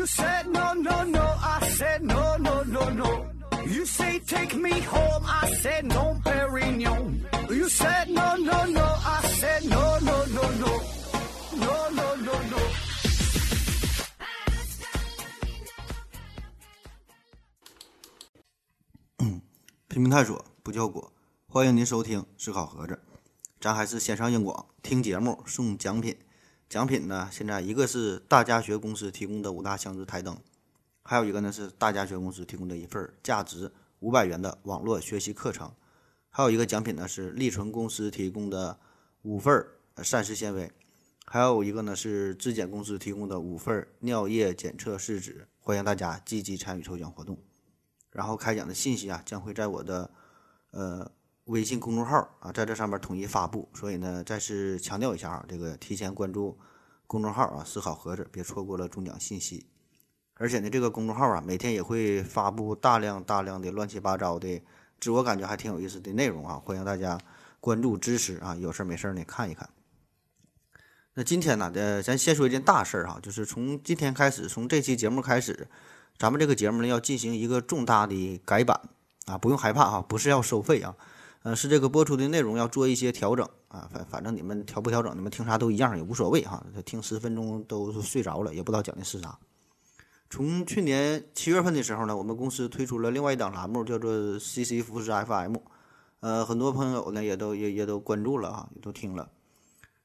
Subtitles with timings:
[0.00, 1.20] You said no, no, no.
[1.42, 3.26] I said no, no, no, no.
[3.66, 5.24] You say take me home.
[5.26, 7.20] I said no, Perignon.
[7.50, 8.80] You said no, no, no.
[8.82, 10.80] I said no, no, no, no.
[11.52, 12.56] No, no, no, no.
[19.86, 21.12] 拼命探索不叫果，
[21.46, 22.98] 欢迎您收听思考盒子，
[23.60, 26.16] 咱还是先上硬广，听节目送奖品。
[26.70, 30.38] 奖品呢，现在一个是大家学公司提供的五大箱子台灯，
[31.02, 35.74] 还有一个呢是大家学公司提供的一份价值五百元的网络学习课程，
[36.28, 38.78] 还有一个奖品呢是利纯公司提供的
[39.22, 39.66] 五份
[40.04, 40.70] 膳食纤维，
[41.26, 47.36] 还有一个呢是质检公司提供的五份尿液检测试纸，欢迎大家积极参与抽奖活动。
[48.12, 50.08] 然后开奖的信息啊，将会在我的
[50.70, 51.10] 呃
[51.50, 53.68] 微信公众号啊，在这上面统一发布。
[53.74, 56.58] 所以呢，再次强调一下啊，这个提前关注
[57.06, 59.66] 公众号啊，思考盒子，别错过了中奖信息。
[60.34, 64.62] 而且呢，这个公众号啊，每天也会发布大量大量的乱七八糟的，
[65.00, 67.18] 自我感觉还挺有意思的内容啊，欢迎大家
[67.60, 68.56] 关注支持啊。
[68.56, 69.68] 有事没事呢，看一看。
[71.14, 75.68] 那今天呢，呃，咱先说一件大事儿哈，就是从今天开始，从这期节目开始。
[76.16, 78.78] 咱们这个节目呢，要进行一个重大的改版
[79.24, 80.94] 啊，不用害怕哈，不是要收费啊，
[81.42, 89.38] 呃，是这个播出的内容要做一些调整啊，反反正你们调不调整，你们听啥都一样，也无所谓哈，听十分钟都睡着了，也不知道讲的是啥。
[90.28, 95.56] 从去年七月份的时候呢，我们公司推出了另外一档栏目，叫做 CC 服饰 FM，
[96.20, 99.30] 呃，很多朋友呢也都也也都关注了啊，也都听了。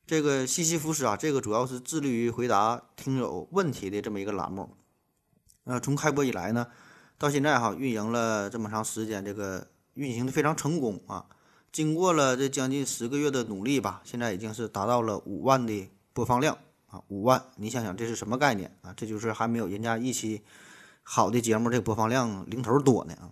[0.07, 4.75] 这个西西服饰啊，这个主要是致力于回答听友问题的这么一个栏目。
[5.65, 6.67] 呃，从开播以来呢，
[7.17, 11.25] 到现在哈，运营了这么长时间，这个运行的非常成功啊。
[11.71, 16.57] 经过了这将近十个月的努力吧，现在已经是达到了五万的播放量
[16.87, 17.43] 啊，五万！
[17.57, 18.93] 你想想这是什么概念啊？
[18.95, 20.41] 这就是还没有人家一期
[21.03, 23.29] 好的节目这播放量零头多呢啊。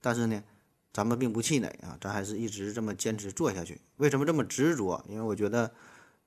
[0.00, 0.42] 但是呢，
[0.90, 3.80] 咱们并不气馁啊，咱还是一直这么坚持做下去。
[3.98, 5.04] 为什么这么执着？
[5.08, 5.70] 因为我觉得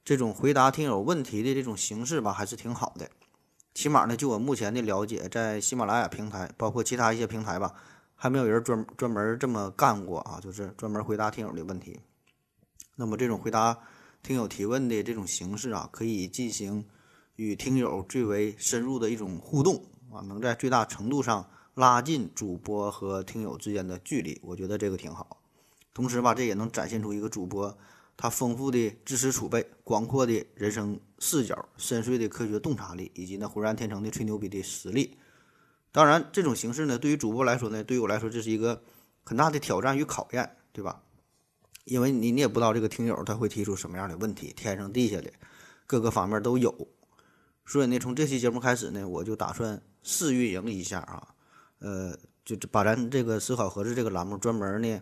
[0.03, 3.09] 这种回答听友问题的这种形式吧，还是挺好的。
[3.73, 7.73] 起码呢，就我目前的了解，在喜马拉雅平台，包括其他一些平台吧，
[8.15, 11.99] 还没有人专专门这么干过啊，就是专门回答听友的问题。
[12.95, 13.77] 那么这种回答
[14.23, 16.85] 听友提问的这种形式啊，可以进行
[17.35, 25.41] 与听友最为深入的一种互动啊，能在最大程度上拉近主播和听友之间的距离，我觉得这个挺好。
[25.93, 27.77] 同时吧，这也能展现出一个主播。
[28.17, 35.17] 他丰富的知识储备、广阔的人生视角、深邃的科学洞察力，以及那浑然天成的吹牛逼的实力。
[35.95, 38.83] 当然，这种形式呢，对于主播来说呢，对于我来说，这是一个
[39.23, 41.01] 很大的挑战与考验，对吧？
[41.85, 45.31] 因为你你也不知道这个听友他会提出什么样的问题，天上地下的
[45.87, 46.75] 各个方面都有。
[47.65, 51.29] 所以呢，从这期节目开始呢，我就打算试运营一下啊，
[51.79, 52.13] 呃，
[52.43, 55.01] 就把咱这个思考盒子这个栏目专门呢。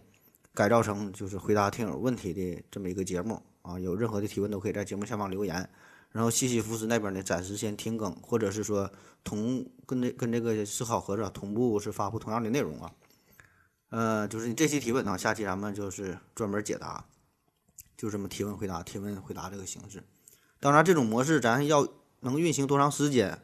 [0.53, 5.67] 改造成就是回答听友问题的这么一个节目啊，有任何的提问都可以在节目下方留言。
[6.13, 8.90] 然后西西弗斯那边呢，暂时先停更，或者是说
[9.24, 12.91] 同跟这跟这个思考盒子同步是发布同样的内容啊。
[13.90, 17.06] 呃，就是你这期提问呢，下期咱们就是专门解答，
[17.97, 20.03] 就这么提问回答提问回答这个形式。
[20.59, 21.88] 当然，这种模式咱要
[22.22, 23.40] 能运行多长时间，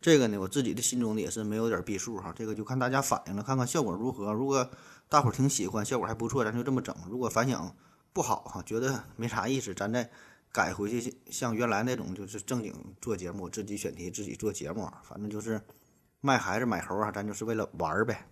[0.00, 4.32] 这个呢，我自己的心中呢也是没有点逼数哈，这个就看大家反应了，看看效果如何。
[4.32, 4.70] 如果
[5.08, 6.94] 大伙儿挺喜欢，效果还不错，咱就这么整。
[7.10, 7.76] 如果反响
[8.12, 10.10] 不好哈，觉得没啥意思，咱再
[10.52, 15.60] 改回去，像原来那种就是正经做节目，自己选题，自己做节目，反正就是
[16.20, 18.28] 卖孩子买猴啊，咱就是为了玩儿呗。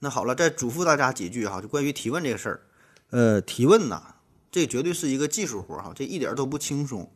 [0.00, 2.66] 那好了，再嘱咐大家几句哈，就关于提问这个事儿。
[3.10, 4.16] 呃，提问呐，
[4.50, 7.12] 这绝对是一个技术活儿哈，这一点都不轻松。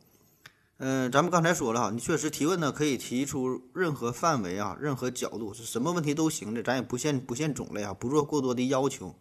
[0.77, 9.19] 嗯，咱们刚才说了哈，你确实提问呢，可以提出任何范围啊，任何角度，是什么问题都行的，咱也不限不限种类啊，不做过多的要求。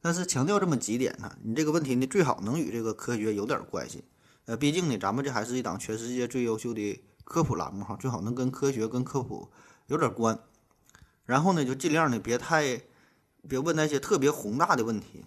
[0.00, 4.04] 但是强调这么几点呢，你这个问题呢，最好能与这个科学有点关系。
[4.44, 9.50] 呃，毕竟呢，咱们这还是一档全世界最优秀的科普栏目哈，最好能跟科学跟科普
[9.86, 10.38] 有点关。
[11.24, 12.80] 然后呢，就尽量呢，别太
[13.48, 15.24] 别问那些特别宏大的问题。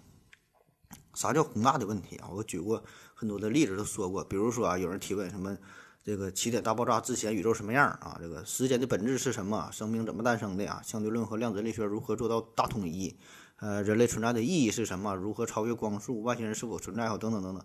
[1.14, 2.28] 啥叫宏大的问题啊？
[2.32, 2.82] 我举过。
[3.14, 5.56] 很多的例子都说过，比如说啊，有人提问什么，
[6.02, 8.18] 这个起点大爆炸之前宇宙什么样啊？
[8.20, 9.70] 这个时间的本质是什么？
[9.70, 10.82] 生命怎么诞生的啊？
[10.84, 13.16] 相对论和量子力学如何做到大统一？
[13.62, 15.14] 呃，人类存在的意义是什么？
[15.14, 16.20] 如何超越光速？
[16.22, 17.06] 外星人是否存在？
[17.16, 17.64] 等等等等，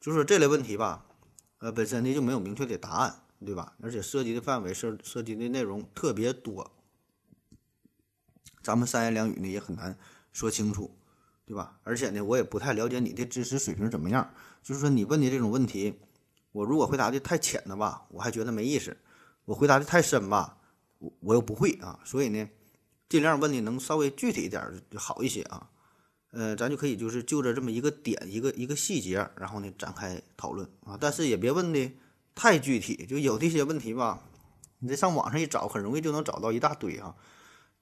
[0.00, 1.04] 就是这类问题吧，
[1.58, 3.74] 呃，本身呢就没有明确的答案，对吧？
[3.82, 6.70] 而且涉及的范围涉涉及的内容特别多，
[8.62, 9.98] 咱们三言两语呢也很难
[10.32, 10.96] 说清楚，
[11.44, 11.80] 对吧？
[11.82, 14.32] 而且呢，我也不太了解你的知识水平怎么样。
[14.62, 15.98] 就是说，你问的这种问题，
[16.52, 18.92] 我如果回答的太浅了吧，我还觉得没意思；
[19.46, 20.58] 我回答的太深吧，
[21.00, 22.48] 我我又不会啊，所以呢，
[23.14, 25.70] 尽量问的能稍微具体一点就好一些啊。
[26.32, 31.92] 呃，咱就可以就是就着这么一个点一个一个细节，然后呢展开讨论啊，但是也别问的
[32.34, 34.20] 太具体，就有这些问题吧，
[34.80, 37.14] 你这上网上一找，很容易就能找到一大堆啊。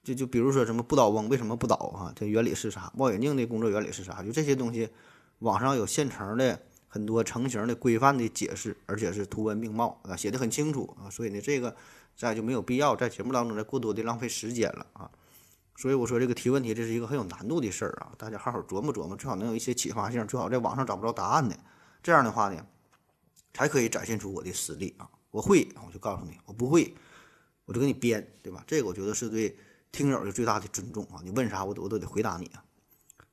[0.04, 2.12] 就就比如说什么不倒翁为什么不倒啊？
[2.14, 2.92] 这原理是啥？
[2.96, 4.22] 望远镜的工作原理是啥？
[4.22, 4.90] 就这些东西，
[5.38, 11.08] 网上有现成的很多成型的规范的解释，而且是图文并茂啊，写的很清楚啊。
[11.08, 11.74] 所以呢，这个
[12.14, 15.10] 咱就没有必要在节目当中再过多的浪费时间了啊。
[15.82, 21.58] 所以我说这个提问题这是一个很有难度的事儿啊，大家好好琢磨琢磨，最好能有一些启发性，最好在网上找不着答案的，
[22.04, 22.64] 这样的话呢，
[23.52, 25.10] 才可以展现出我的实力啊。
[25.32, 26.94] 我会，我就告诉你；我不会，
[27.64, 28.62] 我就给你编，对吧？
[28.64, 29.58] 这个我觉得是对
[29.90, 31.18] 听友的最大的尊重啊。
[31.24, 32.62] 你问啥，我都我都得回答你啊。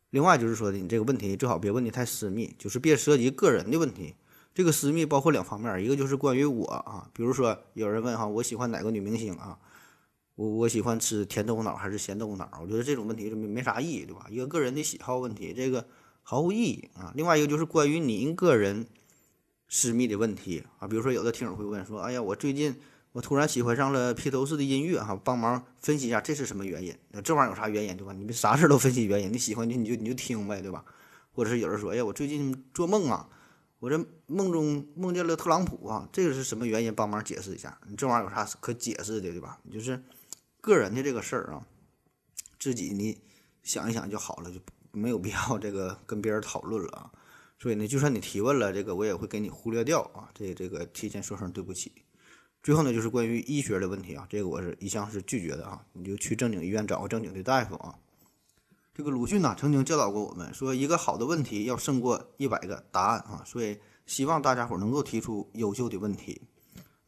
[0.10, 4.16] 另外就是说的，你这个问题最好别问的太私密，就是别涉及个人的问题。
[4.56, 9.60] 这个私密包括两方面，一个就是关于我啊，比如说有人问哈，我喜欢哪个女明星啊？
[10.40, 12.50] 我我喜欢吃甜豆腐脑还是咸豆腐脑？
[12.62, 14.26] 我觉得这种问题就没没啥意义，对吧？
[14.30, 15.86] 一个个人的喜好问题，这个
[16.24, 17.12] 毫无意义啊。
[17.14, 18.88] 另外一个就是关于您个人
[19.68, 22.74] 私密的问题啊，比如说有的听友会问说：“哎呀，我最近
[23.12, 26.96] 我突然喜欢上了披头士的音乐哈，帮忙分析一下这是什么原因？
[27.22, 28.14] 这玩意儿有啥原因对吧？
[28.14, 30.86] 你们啥事都分析原因，你喜欢就你就你就听呗，对吧？
[31.34, 33.28] 或者是有人说：哎呀，我最近做梦啊，
[33.80, 36.96] 我这梦中梦见了特朗普啊，这个是什么原因？
[36.96, 37.78] 帮忙解释一下。
[37.90, 39.60] 你这玩意儿有啥可解释的对吧？
[39.70, 40.02] 就是。
[40.62, 41.66] 个人的这个事儿啊，
[42.60, 43.18] 自己你
[43.64, 44.60] 想一想就好了，就
[44.92, 47.12] 没有必要 这个跟别人讨论了啊。
[47.58, 50.30] 所以呢，就算你提问了，这个我也会给你忽略掉啊。
[50.34, 51.92] 这这个提前说声对不起。
[52.62, 55.86] 最后呢，就是关于医学的问题啊，这个我是一向是拒绝的啊。
[55.94, 57.96] 你就去正经医院找个正经的大夫啊。
[58.94, 63.44] 这个鲁迅呢曾经教导过我们说，一个好的问题要胜过一百个答案啊。
[63.46, 66.42] 所以希望大家伙能够提出优秀的问题。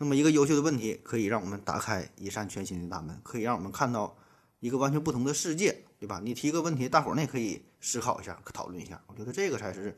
[0.01, 4.17] 那么一个优秀的问题可以让我们打开一扇全新的大门，可以让我们看到
[4.59, 6.19] 一个完全不同的世界，对吧？
[6.23, 8.99] 你提个问题，大伙儿呢可以思考一下，讨论一下。
[9.05, 9.95] 我觉得这个才是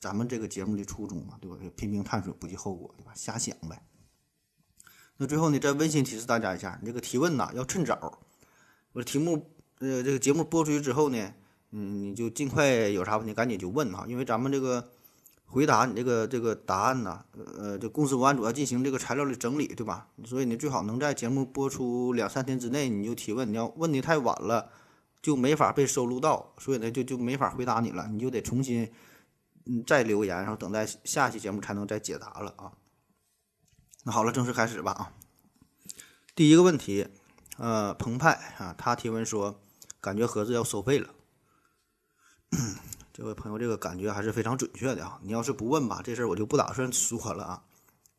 [0.00, 1.58] 咱们这个节目的初衷嘛，对吧？
[1.76, 3.12] 拼命探索，不计后果，对吧？
[3.14, 3.82] 瞎想呗。
[5.18, 8.20] 那最后呢，再温馨提示大家一下，你这个提问呐要趁早。
[8.94, 11.34] 我题目呃，这个节目播出去之后呢，
[11.72, 14.92] 嗯，你就尽快有啥问题赶紧就问哈，因为咱们这个。
[15.52, 17.22] 回答你这个这个答案呢？
[17.58, 20.08] 呃，这公司文案组要进行这个材料的整理，对吧？
[20.24, 23.46] 所以你最好能在节目播出两三天之内你就提问。
[23.52, 24.70] 你要问的太晚了，
[25.20, 28.08] 就没法被收录到，所以呢就就没法回答你了。
[28.08, 28.90] 你就得重新
[29.66, 32.72] 嗯再留言，然后等待下期节目才能再解答了啊。
[34.04, 35.12] 那好了，正式开始吧啊。
[36.34, 37.08] 第一个问题，
[37.58, 39.60] 呃，澎湃啊，他提问说，
[40.00, 41.10] 感觉盒子要收费了。
[43.12, 45.20] 这位朋友，这个感觉还是非常准确的啊！
[45.22, 47.62] 你要是不问吧，这事儿我就不打算说了啊。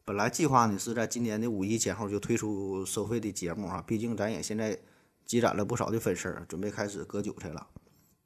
[0.05, 4.77] 本来计划呢是在今年的五一前后就推出收费的节目啊，毕竟咱也现在
[5.25, 7.65] 积攒了不少的粉丝，准备开始割韭菜了。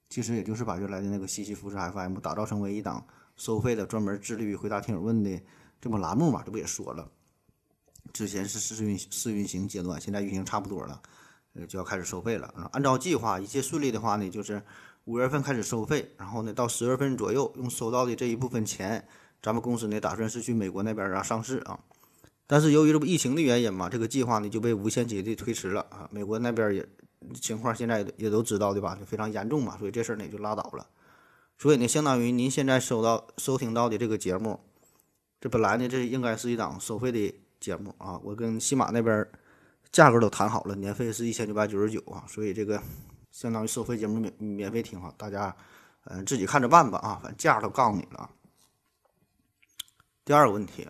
[0.10, 3.06] 其实也就是把原来的那个西西弗斯 FM 打造成为一档
[3.38, 5.42] 收费的，专门致力于回答听友问的
[5.80, 7.10] 这么栏目嘛，这不也说了？
[8.12, 11.02] 之前是试运试运行阶段，现在运行差不多了，
[11.54, 12.70] 呃，就要开始收费了啊。
[12.74, 14.62] 按照计划，一切顺利的话呢，就是。
[15.08, 19.08] 五月份开始收费，然后呢，到十月份左右，用收到的这一部分钱，
[19.42, 21.80] 咱们公司呢打算是去美国那边啊上市啊。
[22.46, 26.10] 但是由于这不疫情的原因嘛，这个计划呢就被无限期的推迟了啊。
[26.12, 26.86] 美国那边也
[27.40, 28.98] 情况现在也都知道对吧？
[29.00, 30.86] 就非常严重嘛，所以这事儿呢就拉倒了。
[31.58, 34.60] 所以呢，相当于您现在收到收听到的这个节目，
[35.40, 38.20] 这本来呢这应该是一档收费的节目啊。
[38.26, 39.26] 我跟西马那边
[39.90, 42.84] 价格都谈好了，年费是一千九百九十九啊，所以这个。
[43.38, 45.56] 相当于收费节目免免费听哈，大家
[46.06, 48.32] 嗯自己看着办吧啊，反正价都告诉你了。
[50.26, 50.90] 第二个问题，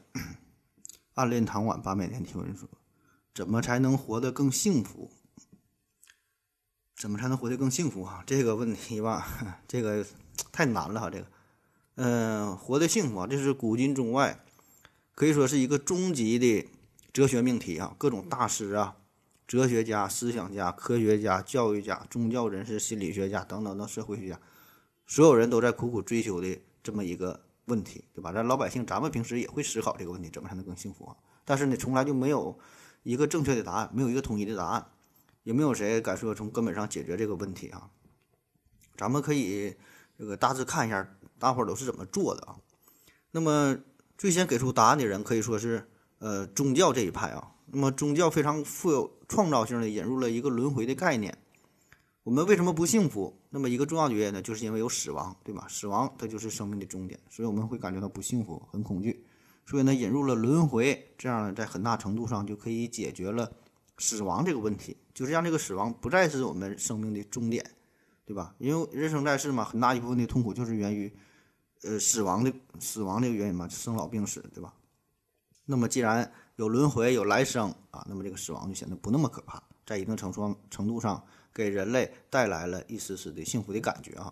[1.15, 2.69] 暗恋唐婉八百年听闻说，
[3.35, 5.11] 怎么才能活得更幸福？
[6.95, 8.23] 怎么才能活得更幸福啊？
[8.25, 9.27] 这个问题吧，
[9.67, 10.05] 这个
[10.53, 11.27] 太难了哈，这个
[11.95, 14.45] 嗯，活得幸福啊，这是古今中外
[15.15, 16.65] 可以说是一个终极的
[17.11, 18.95] 哲学命题啊，各种大师啊。
[19.47, 24.39] 哲学家、思想家、科学家、教育家、宗教人士、心理学家等等等社会学家，
[25.05, 28.33] 所有人都在苦苦追求的这么一个问题，对吧？
[28.33, 31.15] 咱老百姓，咱们平时也会思考这个问题：怎么才能更幸福啊？
[31.45, 32.59] 但是呢，从来就没有
[33.03, 34.85] 一个正确的答案，没有一个统一的答案，
[35.43, 37.89] 也没有谁敢说从根本上解决这个问题啊。
[38.97, 39.73] 咱们可以
[40.17, 42.57] 这个大致看一下，大伙儿都是怎么做的啊？
[43.31, 43.77] 那么
[44.17, 45.87] 最先给出答案的人可以说是
[46.19, 47.53] 呃宗教这一派啊。
[47.71, 51.37] 那么宗教非常富有创造性的引入了一个轮回的概念。
[52.23, 53.33] 我们为什么不幸福？
[53.49, 55.65] 那么一个重要的原因呢，就是因为有死亡，对吧？
[55.69, 59.25] 死亡它就是生命的终点，所以我们会感觉到不幸福、很恐惧。
[59.65, 63.51] 所以呢，引入了轮回，这样呢，在很大程度上就可以解决了
[63.97, 67.65] 死亡这个问题，就是让这个死亡不再是我们生命的终点，
[68.25, 68.55] 对吧？
[68.59, 71.13] 因为人生在世嘛，很大一部分的痛苦就是源于，
[71.83, 74.73] 呃，死亡的死亡这个原因嘛，生老病死，对吧？
[75.65, 81.23] 那么既然有轮回，有来生啊，那么这个死亡就显得不那么可怕，在一定程度程度上
[81.53, 84.31] 给人类带来了一丝丝的幸福的感觉啊。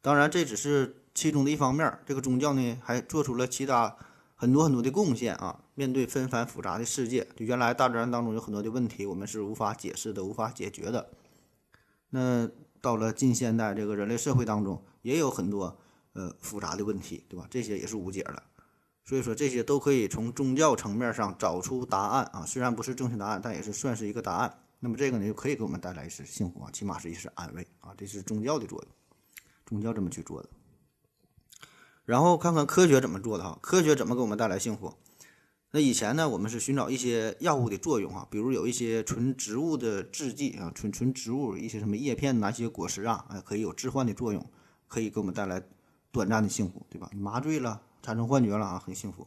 [0.00, 3.96] 当然，这只是其中的一方面，这个宗教呢还做出了其他。
[4.34, 5.60] 很多很多的贡献啊！
[5.76, 11.10] 面对纷繁复杂的世界，就原来大自然当中有很多的问题，我们是无法解释的、无法解决的。
[12.10, 12.50] 那
[12.80, 15.78] 到了近现代这个人类社会当中，也有很多
[16.14, 17.46] 呃复杂的问题，对吧？
[17.48, 18.42] 这些也是无解的。
[19.04, 22.44] 所以说，这些都可以从宗教层面上找出答案啊！
[22.46, 24.58] 虽然不是正确答案，但也是算是一个答案。
[24.78, 27.92] 那么这个呢，就可以给我们带来一丝幸福啊，起码是一丝安慰啊！
[27.96, 28.92] 这是宗教的作用，
[29.66, 30.48] 宗教这么去做的。
[32.04, 34.94] 然后看看科学怎么做的哈，科学怎么给我们带来幸福？
[35.70, 44.44] 那以前呢，我们是寻找一些药物的作用哈，比如有一些纯植物的制剂啊，纯纯植物一些什么叶片呐，一些果实啊，哎，可以有致幻的作用，
[44.86, 45.62] 可以给我们带来
[46.10, 47.08] 短暂的幸福，对吧？
[47.14, 49.26] 麻醉了，产生幻觉了啊，很幸福。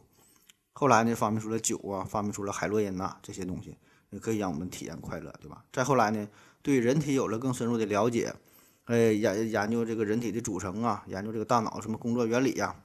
[0.72, 3.76] 后来呢，发明出了酒啊，发明出了海洛因呐，这些东西
[4.10, 5.64] 也可以让我们体验快乐，对吧？
[5.72, 6.28] 再后来呢，
[6.60, 8.34] 对人体有了更深入的了解。
[8.84, 12.76] 哎，研研究这个人体的组成啊，研究这个大脑什么工作原理呀，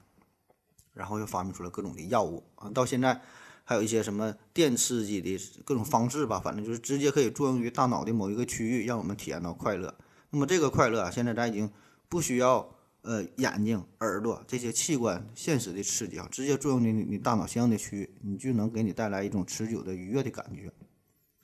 [0.94, 3.20] 然后又发明出了各种的药物啊，到现在
[3.62, 9.94] 还有一些什么电刺激的各种方式吧，反正就是直接可以作用于大脑的某一个区域，让我们体验到快乐。
[10.30, 11.70] 那么这个快乐啊，现在咱已经
[12.08, 12.68] 不需要
[13.02, 20.72] 呃眼睛、耳朵这些器官现实的刺激啊，直接作用于你你大脑相应的区域，你就能给你带来一种持久的愉悦的感觉。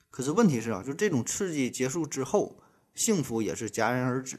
[0.09, 2.61] 可是问题是啊，就这种刺激结束之后。
[2.95, 4.37] 幸福也是戛然而止，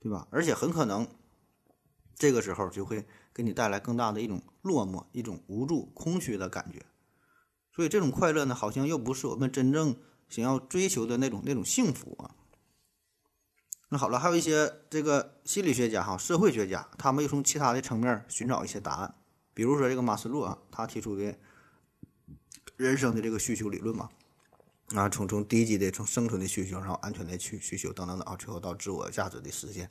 [0.00, 0.26] 对吧？
[0.32, 1.06] 而且很可能，
[2.16, 6.84] 这个时候就会给你带来更大的一种落寞、一种无助、空虚的感觉。
[7.70, 9.94] 所以这种快乐呢，好像又不是我们真正
[10.28, 12.34] 想要追求的那种那种幸福啊。
[13.88, 19.14] 那好了，还有一些这个心理学家哈、社会学家，他们又从其他的层面寻找一些答案。
[19.52, 21.34] 比如说这个马斯洛啊，他提出的
[22.76, 24.08] 人生的这个需求理论嘛。
[24.94, 29.90] 啊，从从低级的从生存的需求，然后安全的需需求等等等啊，最后到自我价值的实现，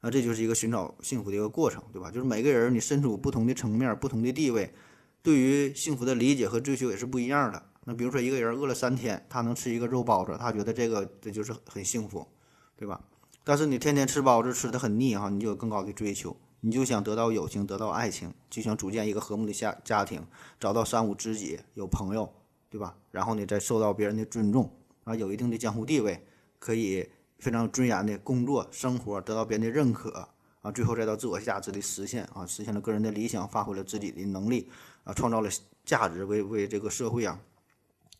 [0.00, 2.12] 那这就是一个寻找幸福的一个过程，对吧？
[2.12, 4.72] 就是每个人你身处不同的层面、不同的地位，
[5.20, 7.70] 对于幸福的理解和追求也是不一样的。
[7.86, 12.26] 那比如说一个人饿了三天，他能吃一个肉包子，他觉得这个这就是很幸福，
[12.76, 13.00] 对吧？
[13.42, 20.26] 但是你天天吃包子吃的很腻哈，你就有更高的追求，你就想得到友情，得到爱情，就想组建一个和睦的家家庭，
[20.58, 22.32] 找到三五知己，有朋友。
[22.70, 22.96] 对吧？
[23.12, 24.68] 然后呢，再受到别人的尊重
[25.04, 26.26] 啊，有一定的江湖地位，
[26.58, 30.28] 可以非常尊严的工作生活，得到别人的认可
[30.60, 34.68] 啊，最后再到自我价值的实现啊，实现了个人的理想，发挥了自己的能力
[35.04, 35.48] 啊，创造了
[35.84, 37.38] 价值，为为这个社会啊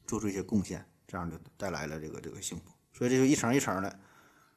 [0.07, 2.71] 做出一些贡献，这样就带来了这个这个幸福。
[2.93, 3.99] 所以这就一层一层的。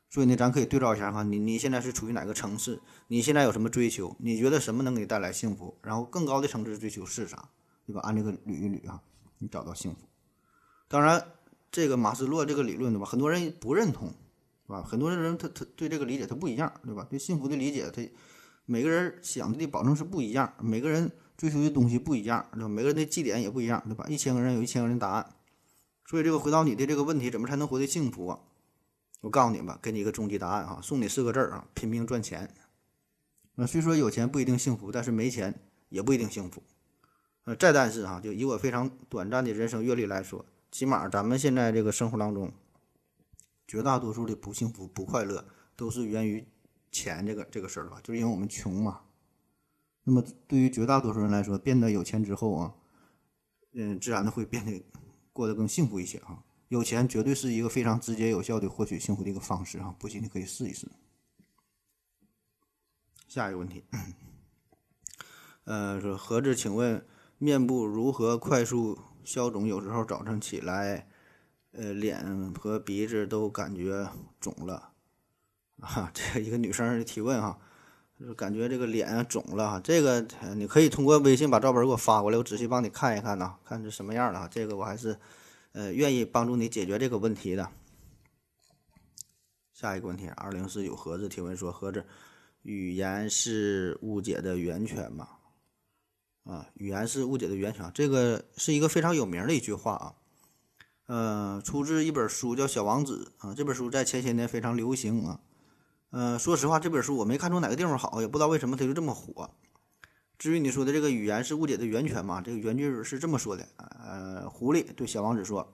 [0.10, 2.82] 所以呢，咱可以对照一下哈，你你现在是处于哪个层次？
[3.08, 4.16] 你现在有什么追求？
[4.20, 5.78] 你觉得什么能给你带来幸福？
[5.82, 7.50] 然后更高的层次追求是啥？
[7.86, 8.02] 对吧？
[8.04, 9.02] 按这个捋一捋啊。
[9.40, 10.00] 你找到幸福，
[10.88, 11.24] 当然，
[11.72, 13.06] 这个马斯洛这个理论对吧？
[13.06, 14.08] 很多人不认同，
[14.66, 14.82] 是吧？
[14.82, 17.06] 很多人他他对这个理解他不一样，对吧？
[17.08, 18.02] 对幸福的理解他
[18.66, 22.68] 每个人想的保证是不一样，每个人追求的东西不一样，对吧？
[22.68, 24.08] 每个人的基点也不一样，对吧？
[24.10, 25.36] 一千个人有一千个人答案，
[26.08, 28.40] 所以这个回到你的这个问题，怎么才能活得幸福啊？
[29.22, 32.54] 我告诉你吧，给你一个终极答案啊，送你四个字儿啊：拼命赚钱。
[33.56, 35.60] 那虽说有钱不一定幸福，但是没钱
[35.90, 36.62] 也不一定幸福。
[37.46, 42.52] 呃，再但是哈，就以我非常短暂的人生阅历来说，起码咱们现在这个生活当中，
[43.68, 45.46] 绝大多数的不幸福、不快乐，
[45.76, 46.46] 都是源于
[46.92, 48.00] 钱这个这个事儿吧？
[48.04, 49.02] 就是因为我们穷嘛。
[50.04, 52.76] 那么对于绝大多数人来说，变得有钱之后啊，
[53.74, 54.86] 嗯，自然的会变得
[55.34, 56.44] 过得更幸福一些啊。
[56.70, 59.96] 有钱绝对是一个非常直接有效的获取幸福的一个方式啊！
[59.98, 60.88] 不信你可以试一试。
[63.28, 63.84] 下一个问题，
[65.66, 67.06] 呃，说何志，请问。
[67.40, 69.68] 面部如何快速消肿？
[69.68, 71.08] 有时候早晨起来，
[71.72, 74.10] 呃，脸和鼻子都感觉
[74.40, 74.94] 肿了。
[75.80, 77.60] 啊，这一个女生的提问哈，
[78.20, 79.80] 就是感觉这个脸肿了。
[79.82, 84.48] 这个你可以通过微信把照片给我发过来，我仔细帮你看一看呐，看是什么样的啊。
[84.52, 85.20] 这个我还是
[85.78, 87.70] 呃愿意帮助你解决这个问题的。
[89.72, 92.04] 下一个问题，二零四九盒子提问说：盒子，
[92.64, 95.30] 语言是误解的源泉吗？
[96.46, 100.16] 啊，语言是误解的源泉，这个是一个非常有名的一句话啊。
[101.06, 105.40] 呃，出自一本书叫《小王子》啊，这本书在前些年非常流行啊。
[106.10, 109.54] 呃，说实话，这本书我没看出哪个地方好，也不知道为什么它就这么火。
[110.38, 115.74] 至于你说的这个语言是误解的源泉嘛，这个原句是这么说的：呃，狐狸对小王子说：“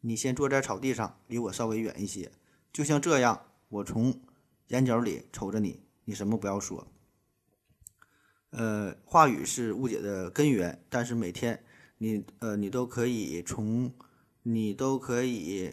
[0.00, 2.30] 你先坐在草地上，离我稍微远一些，
[2.72, 4.20] 就像这样，我从
[4.68, 6.86] 眼角里瞅着你，你什么不要说。”
[8.50, 11.64] 呃，话语是误解的根源，但是每天
[11.98, 13.94] 你呃你都可以从
[14.42, 15.72] 你都可以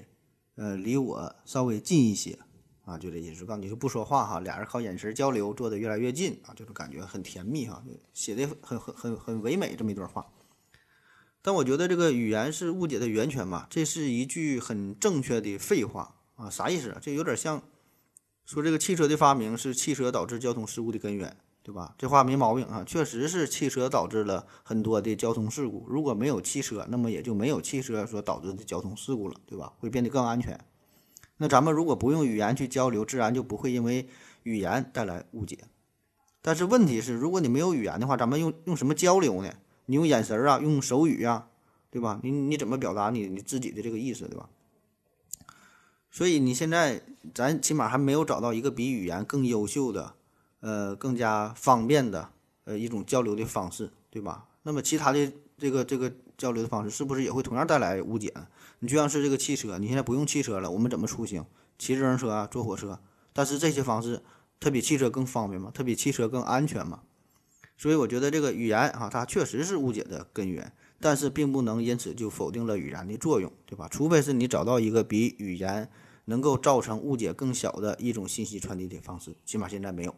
[0.56, 2.40] 呃离我稍微近一些。
[2.88, 10.26] 啊，就这意思，告诉你就不说话哈，俩人靠眼神交流，坐得越来越近啊，这种感觉很甜蜜哈，写的很很很很唯美这么一段话。
[11.42, 17.00] 但我觉得这个语言是误解的源泉嘛，这是一句很正确的废话啊，啥意思啊？
[17.02, 17.62] 这有点像
[18.46, 21.94] 说这个汽车的发明是汽车导致交通事故的根源，对吧？
[21.98, 25.86] 这话没毛病啊，确实是汽车导致了很多的交通事故。
[25.90, 29.74] 如果没有汽车，那么也就没有汽车所导致的交通事故了，对吧？
[29.80, 30.58] 会变得更安全。
[31.38, 34.08] 那咱们如果不用语言去交流，自然就不会因为
[34.44, 35.60] 语言带来误解。
[36.42, 39.54] 但是问题是，如果你没有语言的话，咱们用用什么交流呢？
[39.86, 41.48] 你用眼神啊，用手语啊，
[41.90, 42.20] 对吧？
[42.24, 44.50] 你你怎么表达你你自己的这个意思，对吧？
[46.10, 47.02] 所以你现在
[47.34, 50.14] 咱起码还没有找到一个比语言更优秀的，
[50.62, 52.30] 呃，更加方便的
[52.64, 54.48] 呃一种交流的方式，对吧？
[54.64, 58.48] 那么其他的这个这个交流的方式，是不是也会同样带来误解呢？
[58.80, 61.46] 你就像是这个汽车，你现在不用汽车了，我们怎么出行？
[61.78, 63.00] 骑自行车啊，坐火车。
[63.34, 64.22] 但是这些方式，
[64.60, 65.72] 它比汽车更方便吗？
[65.74, 67.02] 它比汽车更安全吗？
[67.78, 73.88] 所以我觉得这个语言啊，它确实是误解的根源，但是并不能因此就否定了语言的作用，对吧？
[73.88, 75.90] 除非是你找到一个比语言
[76.26, 80.16] 能够造成误解更小的一种信息传递的方式，起码现在没有。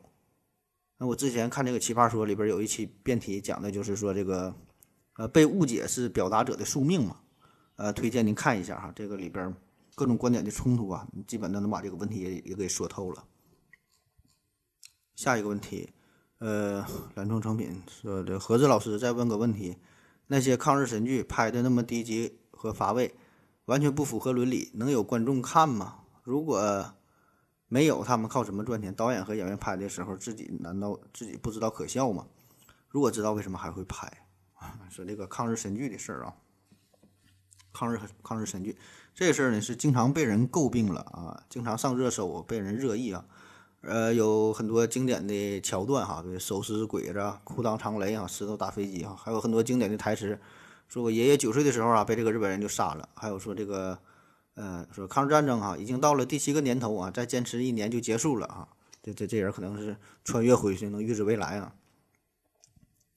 [0.98, 4.56] 那我之前看这个《奇葩说》里边有一期辩题讲的就是说这个，
[5.18, 7.18] 呃，被误解是表达者的宿命嘛。
[7.80, 9.56] 呃，推荐您看一下哈，这个里边
[9.96, 13.24] 各种观点的冲突啊，基本都能把这个问题也也给说透了。
[15.16, 15.90] 下一个问题，
[16.40, 19.78] 呃，蓝冲成品说的何子老师再问个问题：
[20.28, 23.16] 那些抗日神剧拍的那么低级和乏味，
[23.64, 26.04] 完全不符合伦理，能有观众看吗？
[26.24, 26.94] 如果
[27.70, 28.94] 没有，他们靠什么赚钱？
[28.94, 32.28] 导演和演员拍的时候，自己难道自己不知道可笑吗？
[32.90, 34.12] 如果知道，为什么还会拍？
[34.92, 36.36] 说这个抗日神剧的事儿啊。
[37.74, 38.76] 抗日抗日神剧
[39.14, 43.26] 这事儿呢，是经常被人诟病了啊，经常上热搜，被人热议啊。
[43.82, 50.38] 呃，有很多经典的桥段哈，比如手撕鬼子、裤裆藏雷啊、石头打飞机啊，还有很多经典的台词，
[50.90, 53.08] 说我爷爷九岁的时候啊，被这个日本人就杀了。
[53.16, 53.98] 还有说这个，
[54.56, 58.68] 呃，说抗日战争哈，已经到了第七个年头啊，再坚持一年就结束了啊。
[59.02, 61.74] 这这这人可能是穿越回去，能预知未来啊。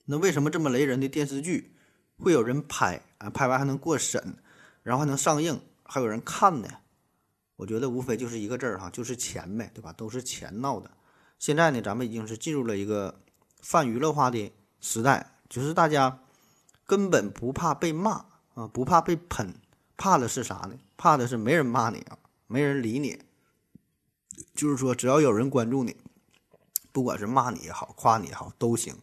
[0.04, 1.74] 那为什么这么雷人的电视剧
[2.22, 3.28] 会有人拍啊？
[3.28, 4.36] 拍完还能过审？
[4.82, 6.68] 然后还能上映，还有人看呢，
[7.56, 9.92] 我觉得无非就是一个字儿哈，就是钱呗，对吧？
[9.92, 10.90] 都是钱闹的。
[11.38, 13.20] 现在呢，咱们已经是进入了一个
[13.60, 16.20] 泛娱乐化的时代，就是大家
[16.86, 19.54] 根本不怕被骂啊，不怕被喷，
[19.96, 20.74] 怕的是啥呢？
[20.96, 23.20] 怕的是没人骂你啊，没人理你。
[24.54, 25.96] 就是说，只要有人关注你，
[26.90, 28.96] 不管是骂你也好，夸你也好，都行，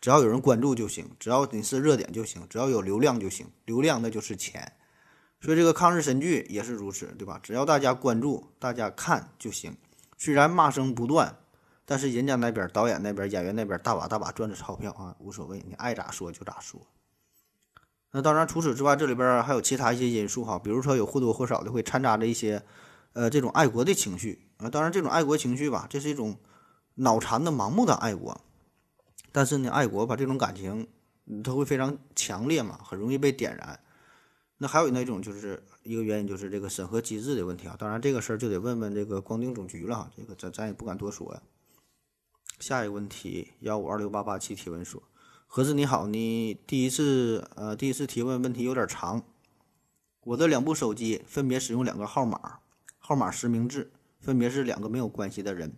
[0.00, 4.72] 只要有人关注就行，只要你是热点就行，只要有流量就行，流量那就是钱。
[5.42, 7.38] 所以这个抗日神剧也是如此，对吧？
[7.42, 9.76] 只要大家关注、大家看就行。
[10.16, 11.36] 虽然骂声不断，
[11.84, 16.80] 但是人家那边导演那边、演员那边大把大把赚着钞票啊，无所谓，你爱咋说就咋说。
[18.12, 22.62] 那当然，除此之外，这里边还有其他一些因素哈，比如说有或多或少的会掺杂着一些，
[23.12, 24.68] 呃，这种爱国的情绪啊。
[24.68, 26.38] 当然，这种爱国情绪吧，这是一种
[26.96, 28.40] 脑残的、盲目的爱国。
[29.32, 30.88] 但是呢，爱国吧，这种感情
[31.42, 33.80] 它会非常强烈嘛，很容易被点燃。
[34.58, 37.76] 那还有那种就是一个原因，就是这个审核机制的问题啊。
[37.78, 40.10] 当然，这个事儿就得问问这个光电总局了。
[40.16, 41.42] 这个咱咱也不敢多说呀。
[42.58, 45.02] 下一个问题，幺五二六八八七提问说：
[45.46, 49.22] 何子你好，你第一次呃第一次提问问题有点长。
[50.24, 52.58] 我的两部手机分别使用两个号码，
[52.98, 55.72] 号码实名制，分别是两个没有关系的人。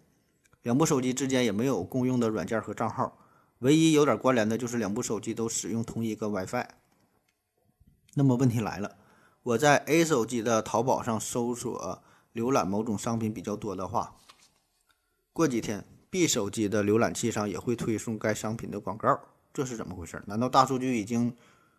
[0.62, 3.16] 两部手机之间也没有共用的软件和账号，
[3.62, 6.66] 唯一有点关联的就是两部手机都使用同一个 WiFi。
[8.14, 8.96] 那么问题来了，
[9.44, 12.02] 我在 A 手机的淘宝上搜索
[12.34, 14.16] 浏览某种商品比较多的话，
[15.32, 19.20] 过几天 B 手机的浏览器上也会推送该商品的广告，
[19.54, 20.20] 这是怎么回事？
[20.26, 21.36] 难道大数据已经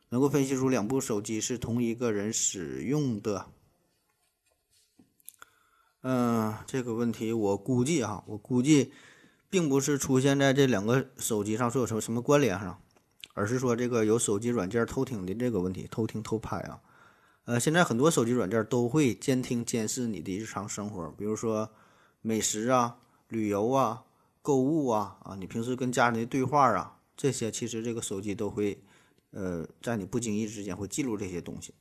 [0.10, 3.48] 能够分析出两部手机是同一个人使用的？
[6.02, 8.94] 嗯，这个问题我估计哈，我估计
[9.54, 12.82] 并不是出现在这两个手机上说有什么什么关联上。
[13.36, 16.80] 而是说这个有手机软件偷听的这个问题，偷听偷拍啊，
[17.46, 21.72] 呃，现在很多手机软件都会监听监视你的日常生活，比如说
[22.22, 22.98] 美食啊、
[23.30, 24.04] 旅游啊、
[24.44, 28.80] 购物啊啊，你平时跟家人的对话啊，这些其实这个手机都会，
[29.32, 31.74] 呃，在你不经意之间会记录这些东西。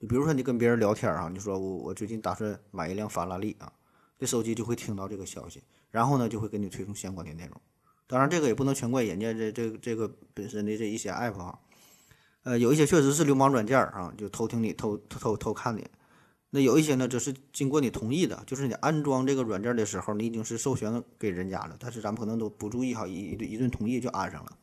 [0.00, 3.72] 你比如说你跟别人聊天啊，你说我我最近打算买一辆法拉利啊，
[4.18, 7.60] 这手机就会听到这个消息，然后呢就会给你推送相关的内容。
[8.06, 11.60] 当然这个也不能全怪人家这这这个本身的这一些 app 哈，
[12.42, 15.86] 呃，有一些确实是流氓软件啊，就偷听你偷偷偷偷看你。
[16.52, 24.58] 那有一些呢，这是经过你同意的，就是你安装这个软件的时候，你已经是授权给人家了，但是咱们可能都不注意哈，一一顿同意就安上了。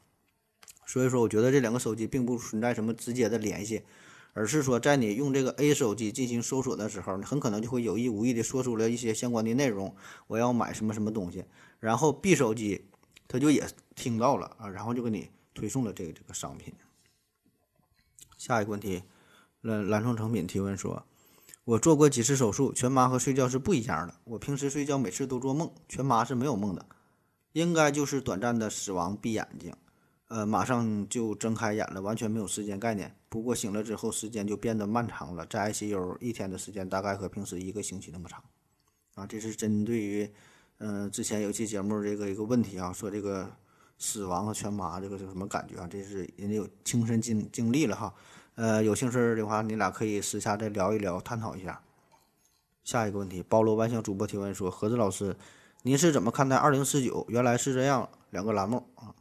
[0.85, 3.83] 所以说，我觉得这两个手机并不存在什么直接的联系，
[4.37, 9.95] 而是说在你用这个 A 手机进行搜索的时候，你很可能就会有意无意的说出了一些相关的内容，
[10.27, 11.43] 我要买什么什么东西，
[11.79, 12.85] 然后 B 手机
[13.27, 16.71] 他就也听到了啊，然后就给你推送了这个这个商品。
[18.37, 19.01] 下一个问题，
[19.61, 21.03] 蓝蓝创成品提问说。
[21.65, 24.15] 我做过几次手术，全麻和睡觉是不一样的。
[24.23, 26.85] 我平时睡觉每次都做梦，全麻是没有梦的，
[27.51, 29.75] 应该就是短暂的死亡，闭眼睛，
[30.29, 33.15] 呃，马上就睁开眼了，完全没有时间概念。
[33.29, 38.43] 不过醒了之后，时间就变得漫长了，在 ICU 一天的时间大概和平时一个星期那么长。
[39.15, 40.29] 啊，这是针对于，
[40.79, 43.49] 嗯，之前有期节目这个一个问题啊，说这个
[43.97, 45.87] 死亡和全麻这个是什么感觉啊？
[45.89, 48.13] 这是人家有亲身经经历了哈。
[48.55, 51.81] 呃，有兴趣的话，你俩可以私下再聊一聊，探讨一下。
[52.83, 55.35] 下一个问题，包罗万象主播提问说：何子老师，
[55.83, 57.25] 您是怎么看待二零四九？
[57.29, 59.13] 原来是这样，两个栏目啊，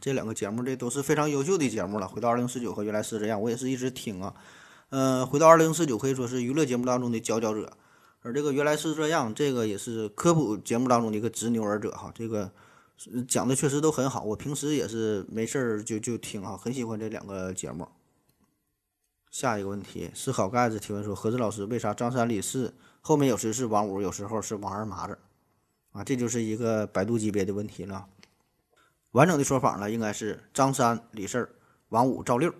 [0.00, 2.06] 这两个节目这都是非常优秀的节目了。
[2.08, 4.34] 回到二零四九和原来是这样，我也是一直听啊。
[4.90, 7.72] 嗯，回到二零四九可以说是娱乐节目当中的佼佼者，
[8.22, 12.12] 而这个原来是这样，这个也是科普节目当中的一个执牛耳者哈。
[12.14, 12.50] 这个。
[13.26, 17.88] 讲的确实都很好，我平时也是没事儿就就听啊，很喜欢这两个节目。
[19.32, 25.18] 下一个问题，思考盖子提问说：何子老师，为啥张三李四后面有时是王五，有时候是王二麻子？
[25.90, 28.06] 啊，这就是一个百度级别的问题了。
[29.14, 31.48] 完整的说法呢，应该是张三李四
[31.90, 32.52] 王五赵六。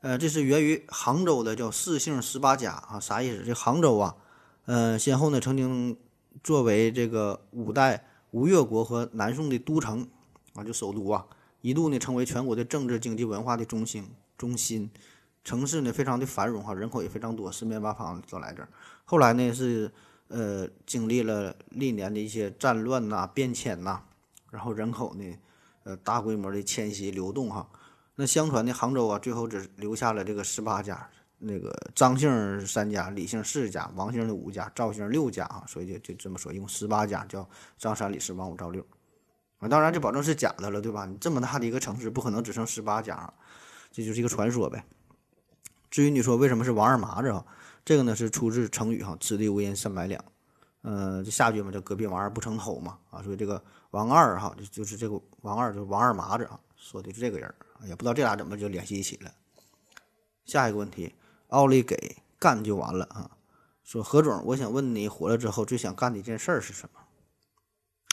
[0.00, 3.42] 呃，这是源于杭州的叫四姓十八家啊，啥意思？
[3.44, 4.14] 这杭州啊，
[4.66, 5.96] 呃，先后呢曾经
[6.44, 8.06] 作为这个五代。
[8.30, 10.06] 吴越国和南宋的都城
[10.54, 11.26] 啊，就首都啊，
[11.62, 14.08] 一度呢成为全国的政治、经济、文化的中心。
[14.38, 14.88] 中心
[15.42, 18.68] 城市呢非常的繁荣哈，人口也非常多，四面八方都来这儿。
[19.04, 19.90] 后来呢是
[20.28, 24.00] 呃经历了历年的一些战乱呐、变迁呐，
[24.50, 25.38] 然后人口呢
[25.84, 27.68] 呃大规模的迁徙流动哈。
[28.14, 31.08] 那相传呢杭州啊，最后只留下了这个十八家。
[31.42, 38.86] 那个张姓三家，李姓四家，王姓的五家，赵姓六家啊，所以就就这么说，用十八家叫张三李四王五赵六
[39.58, 39.66] 啊。
[39.66, 41.06] 当然，这保证是假的了，对吧？
[41.06, 43.32] 你这么大的一个城市，不可能只剩十八家，
[43.90, 44.84] 这就是一个传说呗。
[45.90, 47.42] 至于你说为什么是王二麻子啊，
[47.86, 50.22] 这个呢是出自成语哈，“此地无银三百两”。
[50.84, 59.32] 嗯，这下句嘛叫“隔壁王二不成偷”嘛啊，所以这个王二哈就就是这个王二就是王二麻子啊，说的是这个人也不知道这俩怎么就联系一起了。
[60.44, 61.14] 下一个问题。
[61.48, 63.28] 奥利给干就完了啊！
[63.82, 67.00] 说何总，我想问你，火了之后最想干的一件事儿是什么？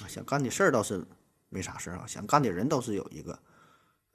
[0.02, 1.06] 啊，想干的事儿倒是
[1.50, 3.38] 没啥事儿啊，想干的人倒是有一个。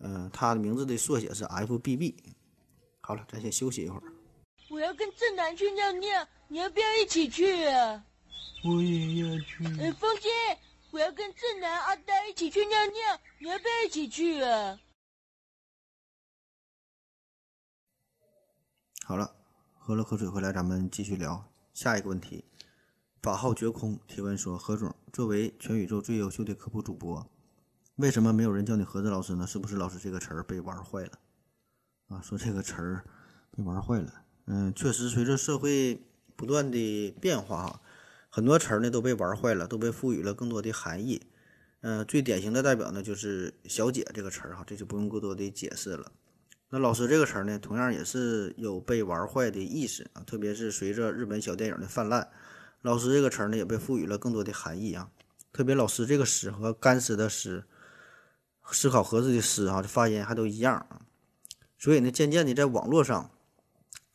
[0.01, 2.17] 嗯，他的名字的缩写是 FBB。
[3.01, 4.03] 好了，咱先休息一会儿。
[4.71, 8.05] 我要跟正南去尿尿，你要不要一起去啊？
[8.65, 9.65] 我也要去。
[9.81, 10.29] 哎，风姐，
[10.93, 14.79] 我要跟正南、阿呆一起去尿尿，你要不要一起去啊？
[19.07, 19.35] 好了，
[19.79, 22.45] 喝了口水回来，咱们继续聊下一个问题。
[23.23, 27.27] 法号绝空提问说：何总，作为全宇宙最优秀的科普主播，
[27.95, 29.47] 为什么没有人叫你盒子老师呢？
[29.47, 31.19] 是不是老师这个词儿被玩坏了？
[32.09, 33.03] 啊，说这个词儿
[33.51, 34.25] 被玩坏了。
[34.45, 36.03] 嗯，确实，随着社会
[36.37, 37.81] 不断的变化，哈，
[38.35, 41.21] 很多词儿呢都被玩坏了，都被赋予了更多的含义。
[41.83, 46.11] 嗯，最典型的代表呢就是“小姐”这个词儿，哈，这就不用过多的解释了。
[46.71, 52.27] 那老师这个词儿呢，同样也是有被玩坏的意思啊，特别是随着日本小电影的泛滥，
[52.81, 55.11] 老师这个词儿呢也被赋予了更多的含义啊。
[55.53, 57.67] 特别老师这个“师”和干尸的“尸”，
[58.73, 61.03] 思考盒子的“思”啊，这发音还都一样啊。
[61.77, 63.31] 所以呢，渐渐的在网络上，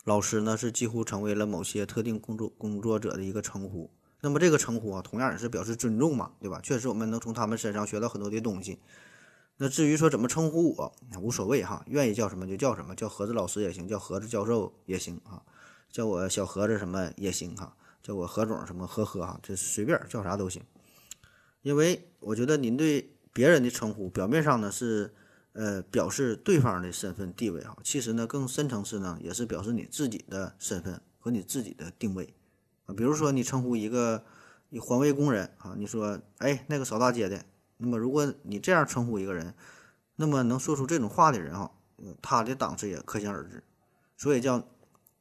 [0.06, 3.92] 老师呢是几乎成为了某些特定工作工作者的一个称呼。
[4.28, 6.60] 那么这个称呼啊，同样也是表示尊重嘛，对吧？
[6.62, 8.78] 确实我们能从他们身上学到很多的东西。
[9.56, 15.42] 那至于说怎么称呼我，无所谓哈，愿意叫什么就叫什么，叫盒子老师也行，叫盒子教授也行啊，
[15.90, 20.62] 叫我小盒子什么也行哈，叫我何总什么呵呵哈，这随便叫啥都行。
[21.62, 25.14] 因为我觉得您对别人的称呼，表面上呢是
[25.54, 32.34] 呃表示对方的身份地位啊，其实呢更深层次呢也是表示你自己的身份和你自己的定位。
[32.96, 34.24] 比如说你称呼一个
[34.70, 37.44] 你环卫工人啊，你说哎那个扫大街的。
[37.78, 39.54] 那么如果你这样称呼一个人，
[40.16, 41.72] 那么能说出这种话的人啊，
[42.22, 43.64] 他的档次也可想而知。
[44.16, 44.68] 所以叫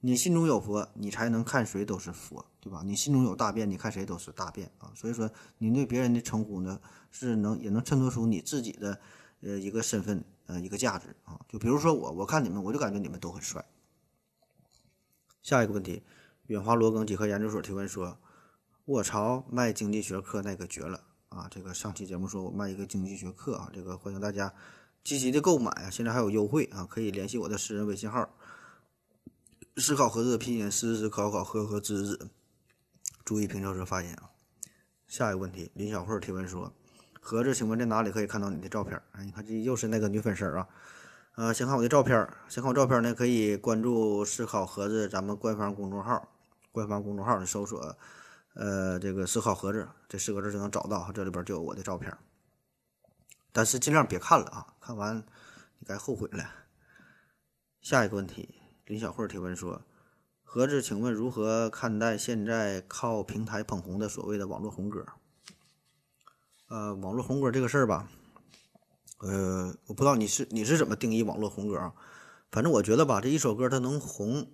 [0.01, 2.81] 你心中有佛，你才能看谁都是佛，对吧？
[2.83, 4.91] 你心中有大便，你看谁都是大便啊。
[4.95, 8.99] 所以说，你对别人的称呼呢，是能也能衬托出你自己的
[9.43, 11.39] 呃一个身份呃一个价值啊。
[11.49, 13.63] 就比如说我，我看你们，我就感觉你们都很帅。
[15.43, 16.03] 下一个问题，
[16.49, 18.19] 远华罗庚几何研究所提问说
[18.87, 21.49] ：“卧槽，卖经济学课那个绝了啊！
[21.51, 24.55] 这个上期节目说我卖一个经济学课啊，这个欢迎大家
[25.03, 28.31] 积极的购买啊，现在还有优惠啊，可以联系我的私人微信号。
[29.77, 32.31] 思考盒子的拼音思思考考和和知知，
[33.25, 34.31] 注意平翘舌发音啊。
[35.09, 36.73] 下一个问题，林小慧提问说
[37.21, 40.69] ：“盒子，请问在哪里可以看到你的照片？”哎，你看这又是那个女粉丝啊。
[41.35, 42.17] 呃，想看我的照片，
[42.49, 46.27] 想看我照片呢，可以关注“思考盒子”咱们官方公众号，
[46.77, 47.97] 官方公众号你搜索
[48.53, 52.15] “呃这个思考盒子”这四个字就能找到，这里边就有我的照片。
[53.51, 55.25] 但是尽量别看了啊，看完
[55.79, 56.45] 你该后悔了。
[57.81, 59.81] 下一个问题，林小慧提问说
[60.45, 65.07] ：“盒子，请问如何看待现在靠平台捧红的所谓的网络红歌？”
[66.69, 68.07] 呃，网络红歌这个事儿吧。
[69.21, 71.95] 呃，我不知道你是你是怎么定义网络红歌啊？
[72.51, 74.51] 反正我觉得吧，这一首歌它能红，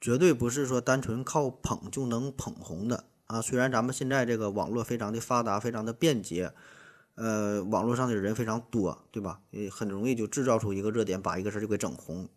[0.00, 3.40] 绝对不是说单纯靠捧就能捧红的啊。
[3.40, 6.52] 虽然咱们现在这个网络非常的发达，非常的便捷，
[7.14, 9.40] 呃，网络上的人非常多，对吧？
[9.50, 12.28] 也很容易就制造出一个热点，把一个事儿就给整红。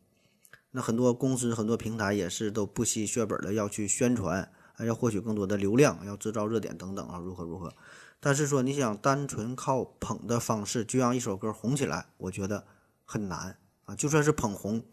[0.72, 7.74] 那很多公司、很多平台也是都不惜血本的要去宣传，还要获取更多的流量，要制造热点等等啊，如何如何。
[8.22, 12.66] 但是说你想单纯靠捧的方式就让一首歌红起来，我觉得
[13.04, 13.96] 很难啊。
[13.96, 14.84] 就算是捧红，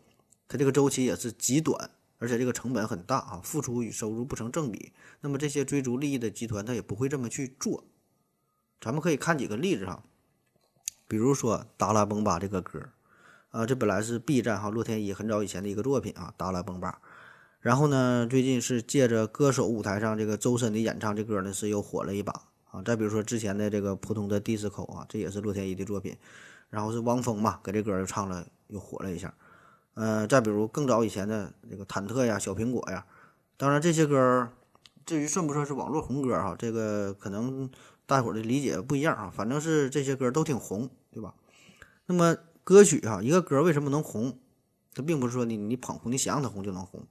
[0.48, 4.92] 它这个周期也是极短，而且这个成本很大啊，付出与收入不成正比。
[5.20, 7.84] 那么这些追逐利益的集团，他也不会这么去做。
[8.80, 10.02] 咱们可以看几个例子哈，
[11.06, 12.90] 比如说《达拉崩吧》这个歌，
[13.50, 17.00] 啊，这本来是 B 站哈洛天依很早以前的一个作品啊，《达拉崩吧》。
[17.60, 22.32] 然后呢，最近是借着歌手舞台上这个周深的演唱，这歌呢是又火了一把。
[22.70, 26.16] 啊，再比如说之前的这个普通的迪斯科啊，这也是洛天依的作品，
[26.68, 29.34] 然后是汪峰嘛，给这歌又唱了，又火了一下。
[29.98, 33.04] 呃，再比如更早以前的这个忐忑呀、小苹果呀，
[33.56, 34.48] 当然这些歌，
[35.04, 37.68] 至于算不算是网络红歌哈，这个可能
[38.06, 39.32] 大伙儿的理解不一样啊。
[39.34, 41.34] 反正是这些歌都挺红，对吧？
[42.06, 44.38] 那么歌曲哈，一个歌为什么能红？
[44.94, 47.04] 它并不是说你你捧红，你想让它红就能红。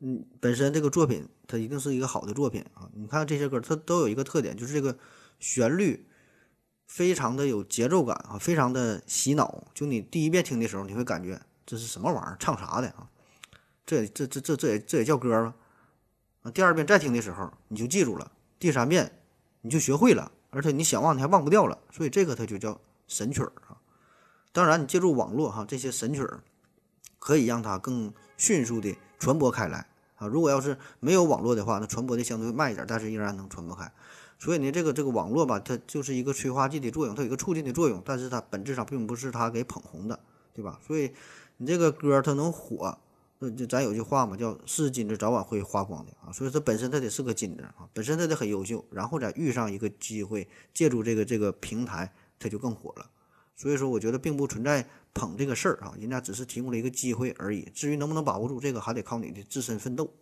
[0.00, 2.88] 嗯，本身这个作品它一定是一个好的作品啊！
[2.94, 4.96] 你看这些歌，它都有一个特点，就是这个
[5.38, 6.06] 旋律
[6.86, 9.64] 非常的有节奏感啊，非常的洗脑。
[9.74, 13.08] 就你第一遍听的时候，你会感觉这是什么玩意儿，唱啥的啊？
[13.86, 15.54] 这这这这这也这也叫歌吗？
[16.42, 19.20] 啊，第二遍再听的时候，你就记住了；第三遍
[19.62, 21.78] 你就学会了，而且你想忘你还忘不掉了。
[21.90, 23.76] 所以这个它就叫神曲儿啊！
[24.52, 26.42] 当然，你借助网络哈，这些神曲儿
[27.18, 28.96] 可以让它更迅速的。
[29.16, 30.26] 传播开来啊！
[30.26, 33.90] 如果要是没有网络的话，那传播的相对慢一点，但是依然能传播开。
[34.38, 40.20] 所以呢，这个这个网络吧，它就是一个催化剂的作用，它有一个促进的作用，但是它本质上并不是它给捧红的，
[40.52, 40.78] 对吧？
[40.86, 41.14] 所以
[41.56, 42.98] 你这个歌它能火，
[43.38, 46.32] 那就咱有句话嘛，叫是金子早晚会发光的啊。
[46.32, 53.10] 所以它本身它得是个金子啊，本身它得很优秀，然后再遇上一个机会，借助这个这个平台，它就更火了。
[53.56, 54.86] 所以说，我觉得并不存在。
[55.16, 57.70] 捧这个事儿啊，人家只是提供了一个机会而已。
[57.72, 60.12] 至于能不能把握住这个，还得靠你的自身奋斗。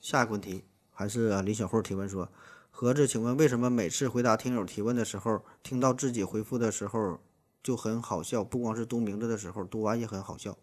[0.00, 2.28] 下一个问题还是李小慧提问说
[2.72, 7.20] ：“盒子，请问为什么每次回答听友提问的时候，听到自己回复的时候
[7.66, 8.44] 就很好笑？
[8.44, 10.56] 不光是读名字的时候，读完也很好笑。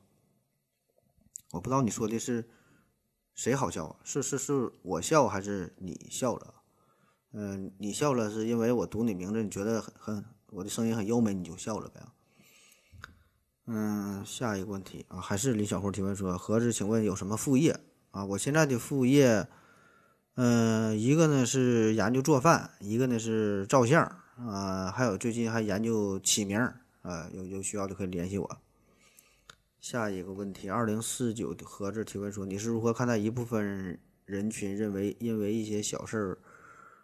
[1.52, 2.48] 我不知道你说的是
[3.36, 4.00] 谁好笑啊？
[4.06, 6.54] 是是是我笑还是你笑了？
[7.34, 12.00] 嗯，你笑了是因为我读你名字，你觉得很很我的声音很优美，你就笑了呗？”
[13.68, 17.78] 嗯，下一个问题啊，还是李小慧提问说：“何子，请问有什么副业
[18.12, 18.24] 啊？
[18.24, 19.46] 我现在的副业，
[20.36, 24.02] 嗯，一个呢是研究做饭，一个呢是照相
[24.38, 26.58] 啊，还有最近还研究起名
[27.04, 28.58] 啊，有有需要就可以联系我。”
[29.80, 36.38] 下一个问题，二零四九盒子提问说：“你是如何看待一部分人群认为因为一些小事儿，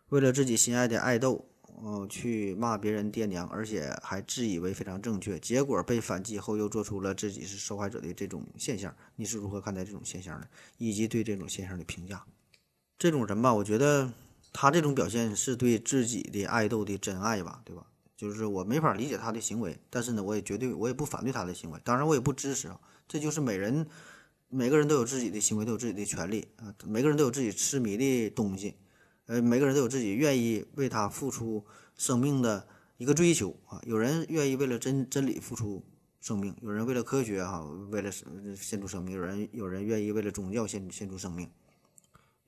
[0.10, 1.46] 为了自己心爱的爱豆？”
[1.82, 10.50] 哦，去骂别人爹娘，而且还自以为非常正确，结果被反击后又做出了自己是受害者的这种现象，你是如何看待这种现象的？
[10.78, 12.26] 以及对这种现象的评价？
[12.98, 14.12] 这种人吧，我觉得
[14.52, 17.86] 他这种表现是对自己的爱豆的真爱吧，对吧？
[18.20, 22.78] 就是我没法理解他的行为，但是呢，我也绝对我也不反对他的行为，当然我也不支持啊。
[23.08, 23.88] 这就是每人
[24.50, 28.76] 每个人都有自己的行为，都有自己的权利啊，每个人都有自己痴迷的东西。
[29.28, 33.82] 呃，每个人都有自己愿意为他付出生命的一个追求啊。
[33.86, 35.82] 有人愿意为了真真理付出
[36.20, 41.50] 生命，有人为了科学哈、为了献出生命，有人有人愿意为了宗教献献出生命。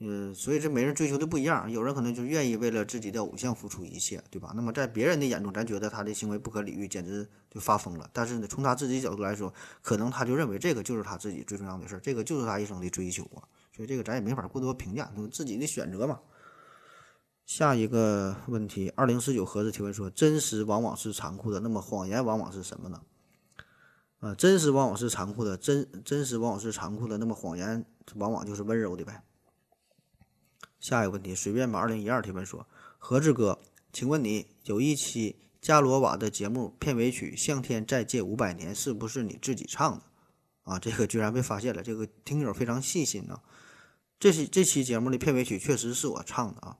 [0.03, 4.51] 嗯，所以这每人追求的不一样，有人可能就愿意为了自己的偶像付出一切，对吧？
[4.55, 8.09] 那么在别人的眼中，咱觉得他的行为不可理喻，简直就发疯了。
[8.11, 13.45] 但是呢，从他自己角度来说，可能他就认为这个就是他自己最重要的事儿，这个就是他一生的追求啊。
[13.75, 16.19] 所以这个咱也没法过多评价，都自己的选择嘛。
[17.45, 23.01] 下一个问题，二零四九盒子提问说：真实往往是残酷的，那么谎言往往是什么呢？
[24.19, 27.85] 啊，真实往往是残酷的，真真实往往是残酷的，那么谎言
[28.15, 29.21] 往往就是温柔的呗。
[30.81, 31.79] 下一个问题，随便吧。
[31.79, 32.67] 二零一二提问说：
[32.97, 33.61] 何志哥，
[33.93, 40.03] 请问你有一期伽罗瓦的节目片尾曲《向天再借五百年》是不是你自己唱的？
[40.63, 43.41] 啊，这个居然被发现了，这个听友非常细心啊。
[44.19, 46.77] 这是这期节目的片尾曲，确实是我唱的啊。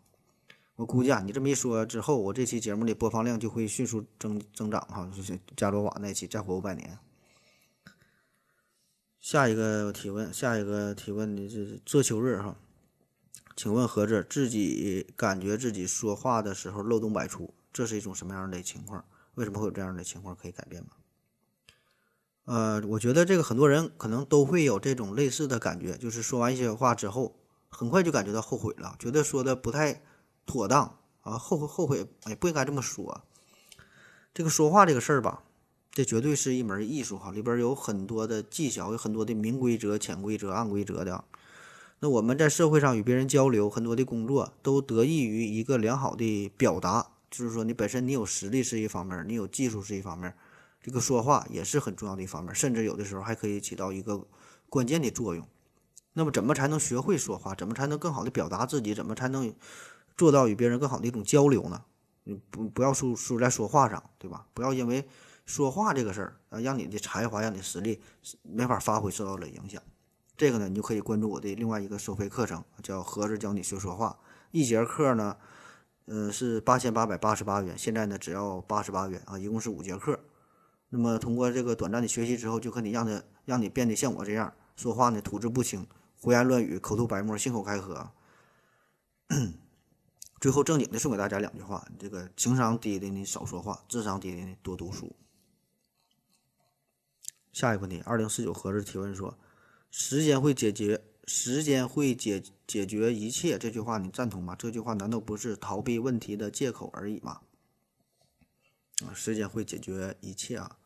[0.76, 5.10] 我估计啊，你这么一说之后，我这期节目的播放量就会迅速增增长哈。
[5.16, 6.98] 就是伽罗瓦那期再活五百年。
[9.20, 12.56] 下一个提问，下一个提问的是遮秋日哈。
[13.56, 19.04] 请问何子自己感觉自己说话的时候漏洞百出，这是一种什么样的情况？
[19.36, 20.36] 为什么会有这样的情况？
[20.36, 20.90] 可以改变吗？
[22.46, 27.36] 呃，我觉得这个很多人可能都会有这种类似的感觉，就是说完一些话之后，
[27.70, 30.02] 很快就感觉到后悔了，觉得说的不太
[30.46, 33.24] 妥当啊，后悔后悔，哎，不应该这么说。
[34.34, 35.44] 这个说话这个事儿吧，
[35.92, 41.24] 这绝对是一门艺术哈，里边有很多的技巧，有很多的明规则、潜规则、暗规则的。
[42.04, 47.12] 那我们在社会上与别人交流，很多的工作都得益于一个良好的表达。
[47.30, 50.34] 就是说，你本身你有实力是一方面，你有技术是一方面，
[50.82, 54.26] 这个说话也是很重要的一方面，甚至有的时候还可以起到一个
[54.68, 55.48] 关键的作用。
[56.14, 57.54] 那么，怎么才能学会说话？
[57.54, 58.96] 怎么才能更好的表达自己？
[58.96, 59.54] 怎么才能
[60.18, 61.84] 做到与别人更好的一种交流呢？
[62.24, 64.48] 你不不要输输在说话上，对吧？
[64.56, 65.08] 不要因为
[65.46, 68.02] 说话这个事儿啊，让你的才华、让你的实力
[68.42, 69.80] 没法发挥受到了影响。
[70.38, 74.18] 这个呢，你就可以关注我的另外一个收费课程，叫“盒子教你学说话”。
[74.50, 75.38] 一节课呢，
[76.06, 80.20] 呃，是八千八百八十八元，现在呢只要八十八元啊，一共是五节课。
[80.90, 85.86] 那么通过这个短暂的学习之后，就可以让他让你变得像我这样说话呢，吐字不清，
[86.20, 88.10] 胡言乱语，口吐白沫，信口开河。
[90.40, 95.16] 最后正经的送给大家两句话：这个情商低的你少说话，智商低的你多读书。
[97.54, 99.38] 下一个问题，二零四九盒子提问说。
[99.92, 103.60] 时间会解决，时间会解解决一切。
[103.60, 104.56] 这句话你赞同吗？
[104.58, 107.42] 这句话难道不是逃避问题的借口而已吗？
[109.06, 110.78] 啊，时间会解决一切啊！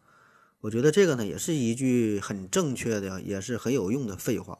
[0.61, 4.57] 我觉得这个呢，也是一句很正确的，也是很有用的废话。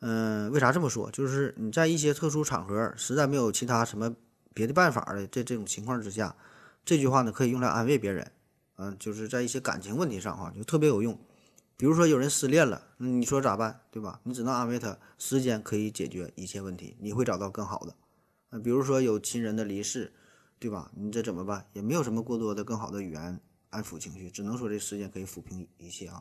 [0.00, 1.10] 嗯，为啥这么说？
[1.10, 4.14] 就是你在一些特殊场合，实在没有其他什么
[4.52, 6.36] 别的办法的这这种情况之下，
[6.84, 8.30] 这句话呢，可以用来安慰别人。
[8.76, 11.18] 嗯，就是在一些感情问题上哈，就特别有用。
[11.78, 14.20] 比如说有人失恋了，你说咋办，对吧？
[14.24, 17.94] 你只能安慰他，时间可以解决一切问题，你会找到更好的。
[18.50, 20.12] 啊，比如说有亲人的离世，
[20.58, 20.90] 对吧？
[20.96, 21.64] 你这怎么办？
[21.74, 26.20] 也没有什么过多的更好的语言安抚情绪，只能说这时间可以抚平一切啊。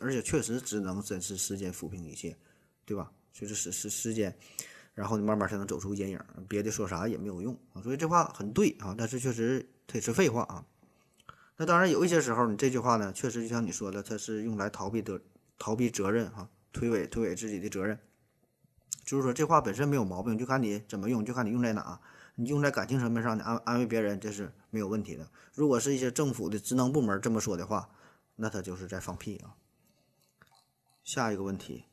[0.00, 2.36] 而且确实只能真是时间抚平一切，
[2.84, 3.10] 对吧？
[3.32, 4.38] 就是时时时间，
[4.94, 7.82] 然后你慢慢才能走出阴影，别的说啥也没有用啊。
[7.82, 10.64] 所以这话很对啊，但是确实它也是废话啊。
[11.62, 15.20] 那当然，有一些时候，你这句话呢，确实就像你说的，它是用来逃避的、
[15.60, 17.96] 逃避责任哈，推诿推诿自己的责任。
[19.04, 22.00] 就是说，这话本身没有毛病，就看你怎么用，就看你用在哪。
[22.34, 25.30] 你用在感情层面上，你安安慰别人，这是没有问题的。
[25.54, 27.90] 如果是一些政府的职能部门这么说的话，
[28.34, 29.54] 那他就是在放屁啊。
[31.04, 31.84] 下一个问题，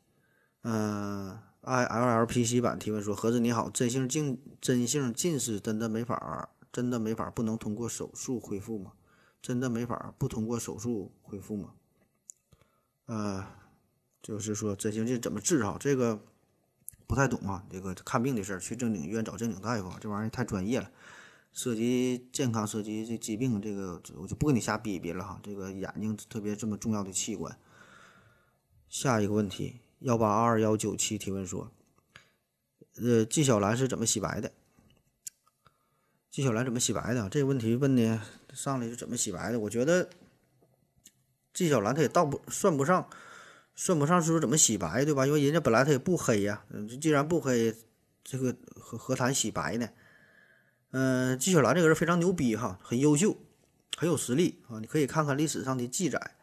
[0.64, 8.94] 嗯，I L L P C 版提问说：盒子你好，真性近真性近视真的没法真的没法不能通过手术恢复吗？
[9.42, 11.74] 真的没法不通过手术恢复吗？
[13.06, 13.46] 呃，
[14.22, 15.78] 就是说真性近怎么治哈？
[15.80, 16.20] 这个
[17.08, 17.66] 不太懂啊。
[17.72, 20.92] 这个看病的事儿，去正经医院找正经大夫，这玩意儿太专业了，
[21.52, 25.40] 涉及健康，涉及这疾病，这个我就不跟你瞎逼逼了哈。
[25.42, 27.58] 这个眼睛特别这么重要的器官。
[28.88, 31.72] 下一个问题，幺八二幺九七提问说，
[32.98, 34.52] 呃，纪晓岚是怎么洗白的？
[36.30, 37.28] 纪晓岚怎么洗白的？
[37.30, 38.22] 这个问题问的
[38.54, 39.60] 上来就怎么洗白的？
[39.60, 40.10] 我觉得
[41.54, 43.10] 纪晓岚他也倒不算不上，
[43.76, 45.26] 算不上是说怎么洗白，对吧？
[45.26, 46.64] 因为人家本来他也不黑呀，
[47.02, 47.76] 既然不黑，
[48.24, 49.90] 这个何何谈洗白呢？
[50.92, 53.38] 嗯，纪晓岚这个人非常牛逼哈，很优秀，
[53.98, 54.80] 很有实力啊！
[54.80, 56.36] 你可以看看历史上的记载。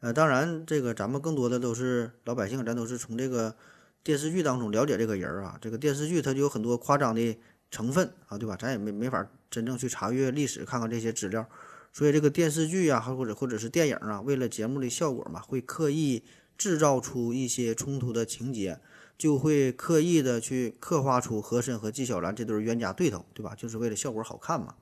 [0.00, 3.56] 呃，当然这个咱们更多的都是老百姓，咱都是从这个
[4.02, 5.58] 电视剧当中了解这个人啊。
[5.60, 7.38] 这个电视剧它就有很多夸张的。
[7.72, 8.56] 成分啊，对吧？
[8.56, 11.48] 咱也没没法真正去查阅历史，看看这些资料。
[11.92, 16.22] 所以这个电视剧啊，或者或者是电影啊，为了节目的效果嘛，会刻意
[16.56, 18.78] 制造出一些冲突的情节，
[19.18, 23.56] 就会刻意的去刻画出和珅和纪晓岚这对冤家对头，对吧？
[23.56, 24.76] 就是为了效果好看嘛。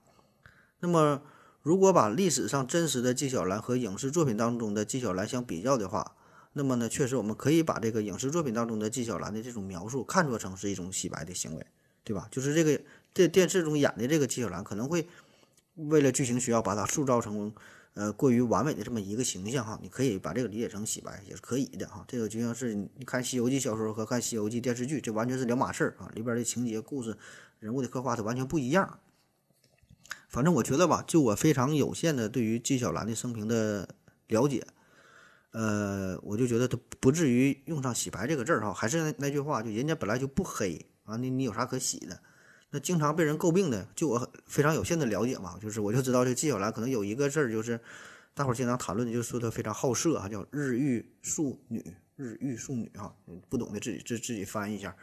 [0.81, 1.23] 那么，
[1.63, 6.15] 如果把历史上真实的纪晓岚和影视作品当中的纪晓岚相比较的话，
[6.53, 11.67] 那么呢，确实我们可以把这个影视作品当中的纪晓岚的这种描述看作成是一种洗白的行为，
[12.05, 12.29] 对吧？
[12.31, 12.81] 就是这个
[13.19, 15.09] 这电视中演的这个纪晓岚可能会。
[15.75, 17.55] 为了剧情需要，把它塑造成
[17.95, 22.05] 呃过于完美的这么一个形象哈，你可以把这个理解成洗白也是可以的哈。
[22.09, 27.17] 这个就像是你看《西游记》小说和看《西游记》电视剧，这完全是两码事儿啊，里边的情节、故事、
[27.61, 28.99] 人物的刻画它完全不一样。
[30.29, 33.89] 反正我觉得吧，就我非常有限的对于纪晓岚的生平的
[34.27, 34.67] 了解，
[35.53, 38.75] 呃，我就觉得他不至于用上洗白这个字儿哈。
[38.75, 42.21] 还是那那句话，就人家本来就不黑啊，你你有啥可洗的？
[42.71, 47.81] 那经常被人诟病的，就我非常有限的了解嘛，就是我就知道这纪晓岚可能有一个字儿，就是
[48.35, 51.83] 大伙儿经常谈论的，就说她非常好色啊，叫日欲庶女，
[52.17, 53.15] 日欲庶女哈，
[53.49, 54.95] 不懂的自己自自己翻译一下，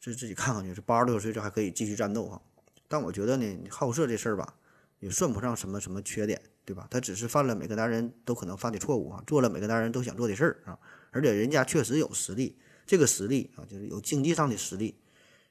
[0.00, 2.40] 自自己看看去，是八十多岁这还可以继续战斗哈。
[2.86, 4.54] 但我觉得呢，好色这事儿吧，
[5.00, 6.86] 也算不上什么什么缺点，对吧？
[6.88, 10.78] 他只是犯了每个男人都可能犯的错误啊，做了每个男人都想做的事儿啊，
[11.10, 12.56] 而且人家确实有实力，
[12.86, 14.94] 这个实力啊，就是有经济上的实力。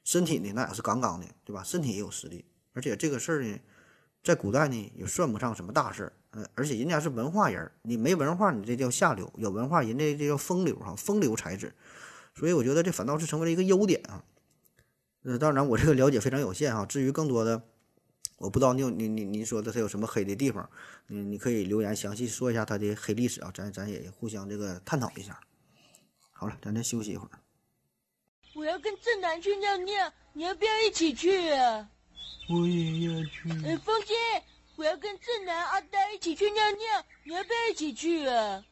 [0.07, 1.61] 身体呢，那也是杠杠的，对吧？
[1.61, 3.59] 身体也有实力，而且这个事儿呢，
[4.23, 6.13] 在古代呢也算不上什么大事儿。
[6.31, 11.73] 嗯，而且人家是文化人，你没文化，你这叫下流；有文化，人家这叫风流哈，风流才子。
[12.33, 14.23] 所以我觉得这反倒是成为了一个优点啊。
[15.23, 16.85] 呃，当然我这个了解非常有限哈。
[16.85, 17.63] 至于更多的，
[18.37, 20.69] 我不知道你你你你说的他有什么黑的地方，
[21.07, 25.37] 你你可以留言详细说一下他的黑历史啊，咱咱也互相这个探讨一下。
[26.31, 27.31] 好了，咱再休息一会儿。
[28.67, 31.89] 我要跟正南去尿尿，你要不要一起去啊？
[32.49, 33.49] 我也要去。
[33.65, 34.13] 哎，风姐，
[34.75, 38.65] 我要跟正南、阿呆一起去尿尿，你要不要一起去啊？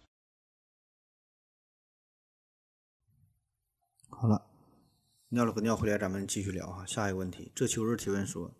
[4.10, 4.46] 好了，
[5.30, 6.86] 尿了个尿回来，咱们继续聊哈。
[6.86, 8.52] 下一个问题，这秋日提问说，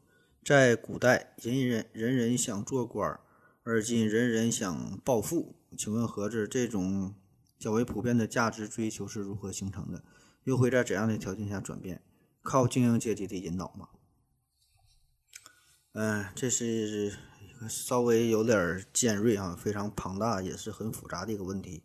[0.42, 3.20] 在古代，人人人人想做官，
[3.64, 7.14] 而今人人想暴富，请问何子这种
[7.60, 10.02] 较为普遍的价值追求是如何形成的？
[10.46, 12.02] 又会在怎样的条件下转变？
[12.42, 13.90] 靠精英阶级的引导吗？
[15.94, 21.84] 嗯，这是一个稍微有点尖锐啊，非常庞大，也是很复杂的一个问题。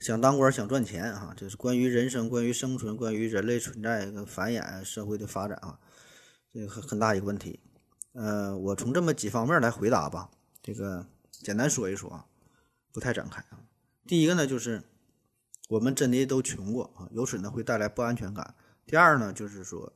[0.00, 5.80] 想当官，想赚钱啊，这是关于人生、关于生存、关于人类存在跟繁衍、社会的发展啊，
[6.52, 7.60] 这个很很大一个问题。
[8.12, 10.30] 呃，我从这么几方面来回答吧。
[10.62, 12.26] 这个简单说一说啊，
[12.92, 13.64] 不太展开啊。
[14.06, 14.82] 第一个呢，就是。
[15.68, 18.54] 我们真的都穷过啊，由此呢会带来不安全感。
[18.86, 19.92] 第二呢，就是说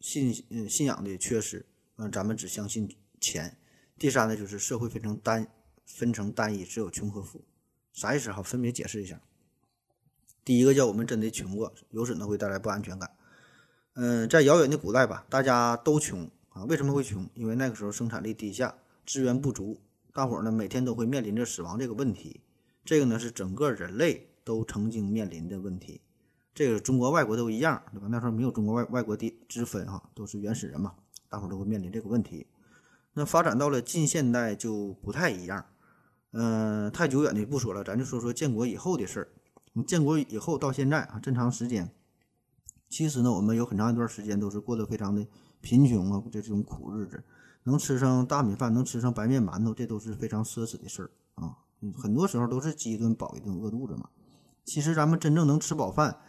[0.00, 2.88] 信嗯信仰的缺失，嗯，咱们只相信
[3.20, 3.58] 钱。
[3.98, 5.46] 第三呢，就是社会分成单
[5.84, 7.44] 分成单一，只有穷和富，
[7.92, 8.42] 啥意思哈？
[8.42, 9.20] 分别解释一下。
[10.44, 13.10] 第一个叫我们真的穷过，由此呢会带来不安全感。
[13.92, 17.28] 嗯，在遥远的古代吧，大家都穷啊，为什么会穷？
[17.34, 19.78] 因为那个时候生产力低下，资源不足，
[20.14, 22.40] 大伙儿呢每天都会面临着死亡这个问题。
[22.82, 24.30] 这个呢是整个人类。
[24.44, 26.00] 都曾经面临的问题，
[26.54, 28.08] 这个中国外国都一样，对吧？
[28.10, 30.94] 那时候没有中国外外国的之分哈，都是原始人嘛，
[31.28, 32.46] 大伙都会面临这个问题。
[33.14, 35.64] 那发展到了近现代就不太一样，
[36.32, 39.28] 嗯，太久远的不说了，咱就说说建国以后的事儿。
[39.86, 41.90] 建国以后到现在啊，这长时间，
[42.88, 45.26] 其实呢，我们有很长一段时间都是过得非常的
[45.62, 47.24] 贫穷啊，这这种苦日子，
[47.64, 51.56] 能吃上大米饭，能吃上白面馒头，这都是非常奢侈的事儿啊。
[51.96, 54.10] 很多时候都是饥一顿饱一顿，饿肚子嘛。
[54.64, 56.20] 其实咱们真正能吃饱饭，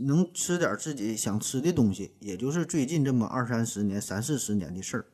[0.00, 5.06] 能吃点自己想吃的东西，也就是最近这么二三十年、三四十年的事儿。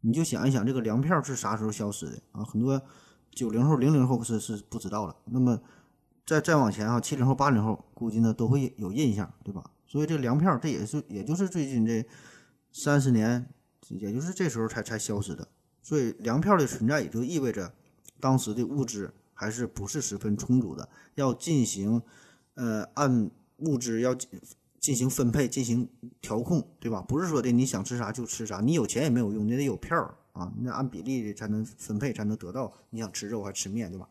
[0.00, 2.44] 你就想一想，这个粮票是啥时候消失的啊？
[2.44, 2.82] 很多
[3.30, 5.16] 九零后、零零后是是不知道了。
[5.26, 5.60] 那么
[6.26, 9.70] 再再往前啊，七零后、八零后估计呢都会有印象，对吧？
[9.86, 12.04] 所以这粮票这也是也就是最近这
[12.72, 13.48] 三十年，
[13.88, 15.46] 也就是这时候才才消失的。
[15.82, 17.74] 所以粮票的存在也就意味着
[18.20, 19.12] 当时的物资。
[19.42, 22.00] 还是不是十分充足的，要进行，
[22.54, 24.28] 呃，按物质要进
[24.78, 25.88] 进行分配，进行
[26.20, 27.02] 调控，对吧？
[27.02, 29.96] 不是说的你想吃啥就吃啥，你有钱也没有用，你得有票
[30.32, 34.08] 啊，你得按比例的才能分配，才能得到你想吃肉还吃面，对吧？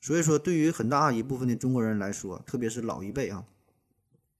[0.00, 3.44] 所以说，对于很大一部分的中国人来说，特别是老一辈啊，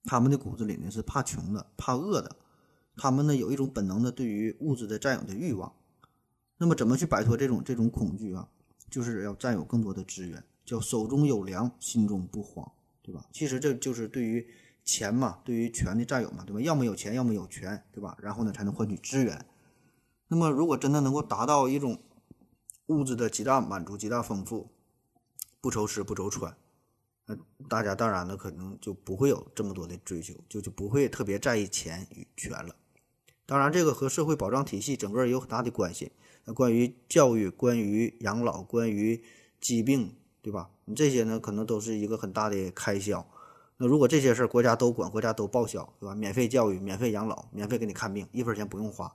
[0.03, 2.35] 他们的骨子里呢是怕穷的，怕饿的，
[2.97, 5.73] 他们呢有一种本能的对于物质的占有的欲望。
[6.59, 8.49] 那么，怎么去摆脱这种这种恐惧啊？
[8.91, 12.71] 就是要占有更多的资源，叫手中有粮，心中不慌，
[13.03, 13.27] 对吧？
[13.33, 14.47] 其实这就是对于
[14.85, 16.61] 钱嘛，对于权的占有嘛，对吧？
[16.61, 18.17] 要么有钱，要么有权，对吧？
[18.21, 19.47] 然后呢，才能换取资源。
[20.29, 22.01] 那么，如果真的能够达到一种
[22.87, 24.71] 物质的极大满足、极大丰富，
[25.61, 26.57] 不愁吃不愁穿，
[27.27, 27.37] 那
[27.69, 32.75] 大家当然呢，可能就不会有这么多的追求，就就不会特别在意钱与权了。
[33.45, 36.13] 当然，这个和社会保障体系整个有很大的关系。
[36.55, 39.23] 关于教育、关于养老、关于
[39.61, 40.71] 疾病，对吧？
[40.85, 43.27] 你这些呢，可能都是一个很大的开销。
[43.77, 46.15] 那如果这些事儿国家都管，国家都报销，对吧？
[46.15, 49.15] 免费教育、免费养老、免费给你看病，一分钱不用花。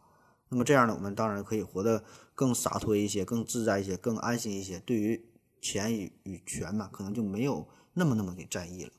[0.50, 2.04] 那么这样呢，我们当然可以活得
[2.36, 4.80] 更洒脱一些、更自在一些、更安心一些。
[4.80, 5.26] 对于
[5.60, 8.92] 钱与与权呢，可能就没有那么那么的在意了。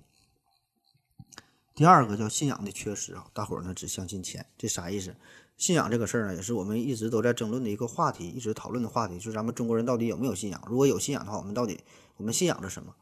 [1.75, 5.15] 第二个叫信仰的缺失啊，大伙儿呢只相信钱，这啥意思？
[5.57, 10.63] 信仰这个事儿呢，也是我们一直都在争论的一个话题，一直讨论的话题，就是咱们中国人到底有没有信仰？
[10.69, 11.79] 如果有信仰的话，我们到底
[12.17, 12.95] 我们信仰着什么？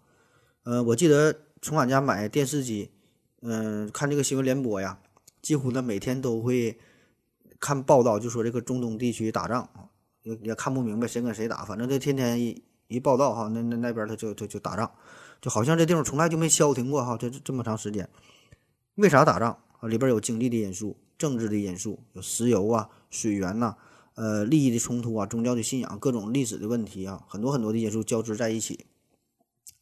[0.64, 2.90] 呃，我记得从俺家买电视机，
[3.40, 4.98] 嗯，看这个新闻联播呀，
[5.40, 6.78] 几乎呢每天都会
[7.58, 9.68] 看报道，就说这个中东地区打仗，
[10.22, 14.88] 也也看不明白谁跟谁打，反正这天天一一报道哈，那那那边他就就就打仗，
[15.40, 18.08] 就好像这地方从来就没消停过哈，这这么长时间。
[18.96, 19.88] 为啥打仗啊？
[19.88, 23.76] 里边有经济的因素、政治的因素，有石油啊、水源呐，
[24.14, 28.86] 呃，利益的冲突啊、宗教的信仰、各种历史的问题啊，很多很多的因素交织在一起。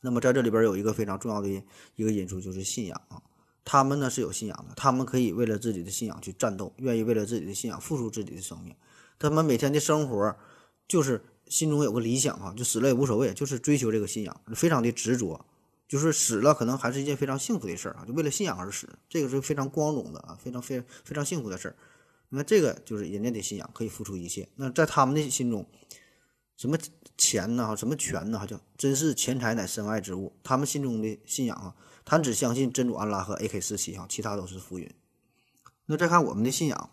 [0.01, 1.49] 那么在这里边有一个非常重要的
[1.97, 3.23] 一个因素，就是信仰啊。
[3.65, 8.75] 他们呢是有信仰的，他们可以为了自己的信仰去战斗，愿意为了自己的信仰付出自己的生命。
[9.19, 10.35] 他们每天的生活
[10.89, 15.45] 就是心中有个理想啊，就死了也无所谓，就是追求这个信仰，非常的执着。
[15.91, 18.05] 就是死了，可能还是一件非常幸福的事儿啊！
[18.07, 21.75] 就为了信仰而死，这个是非常光荣的啊，非常非非常幸福的事儿。
[22.29, 24.49] 那这个就是人家的信仰，可以付出一切。
[24.55, 25.69] 那在他们的心中，
[26.57, 26.79] 什么
[27.19, 27.77] 钱呢？
[27.77, 28.39] 什么权呢？
[28.39, 30.33] 哈，叫真是钱财乃身外之物。
[30.45, 31.75] 他们心中的信仰啊，
[32.05, 34.89] 他只相信真主安拉和 AK 四七哈，其他都是浮云。
[35.87, 36.91] 那再看我们的信仰，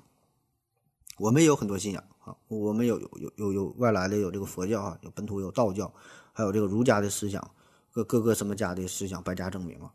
[1.20, 5.94] 我们也有很多信仰啊，我们有有有有有外来的，有这个佛教啊，有本土有道教，
[6.34, 7.52] 还有这个儒家的思想。
[7.98, 9.92] 各各个什么家的思想百家争鸣啊？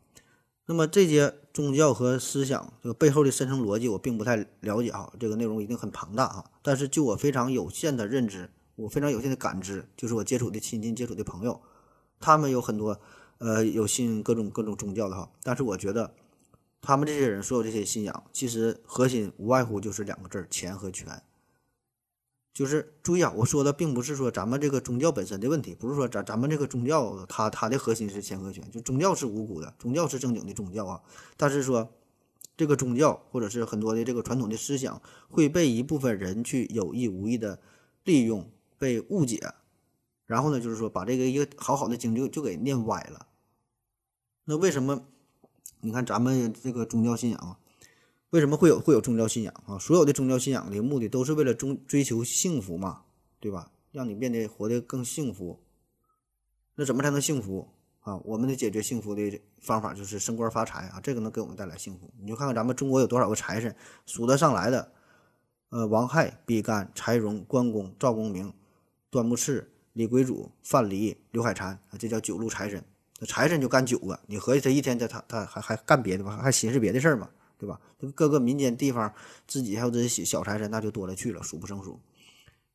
[0.65, 5.11] 那么这些宗教和思想这个背后的深层逻辑，我并不太了解哈。
[5.19, 6.45] 这个内容一定很庞大啊。
[6.61, 11.61] 但是就我非常有限的认知，我非常有限的感知，就是我接触的亲近、接触的朋友，
[12.19, 12.99] 他们有很多
[13.39, 15.29] 呃有信各种各种宗教的哈。
[15.43, 16.13] 但是我觉得
[16.81, 21.21] 他们这些人所有这些信仰，其实核心无外乎就是两个字儿：钱和权。
[22.53, 31.01] 就是注意啊，我说的并不是说咱们这个宗教本身的问题，不是说咱咱们这个宗教它它的核心是钱和权，就宗教是无辜的，宗教是正经的宗教啊。
[31.35, 31.91] 但是说
[32.55, 37.59] 这个宗教或者是很多的这个传统的思想会被一部分人去有意无意的
[38.03, 38.47] 利用、
[38.77, 39.53] 被误解，
[40.27, 43.25] 然后呢，就是说把这个一个好好的经就就给念歪了。
[44.45, 45.07] 那为什么
[45.81, 47.57] 你看咱们这个宗教信仰啊？
[48.33, 49.77] 为什么会有会有宗教信仰啊？
[49.77, 53.03] 所有的宗教信仰的目的都是为了追追求幸福嘛，
[53.39, 53.71] 对吧？
[53.91, 55.59] 让你变得活得更幸福。
[56.73, 57.69] 那怎么才能幸福
[57.99, 58.17] 啊？
[58.25, 62.11] 我们的解决幸福的方法就是升官发财啊，这个能给我们带来幸福。
[62.19, 63.75] 你就看看咱们中国有多少个财神，
[64.07, 64.91] 数得上来的，
[65.69, 68.51] 呃，王亥、比干、柴荣、关公、赵公明、
[69.11, 72.83] 端木赤、李贵祖、范蠡、刘海蟾，这叫九路财神。
[73.19, 76.39] 那财神就干九个，你合计他一天他他他还还干别的吗？
[76.41, 77.29] 还寻思别的事儿吗？
[77.63, 77.79] 对吧？
[78.13, 79.13] 各个民间地方
[79.47, 81.97] 自己还有这些小财神，那就多了去了，数不胜数。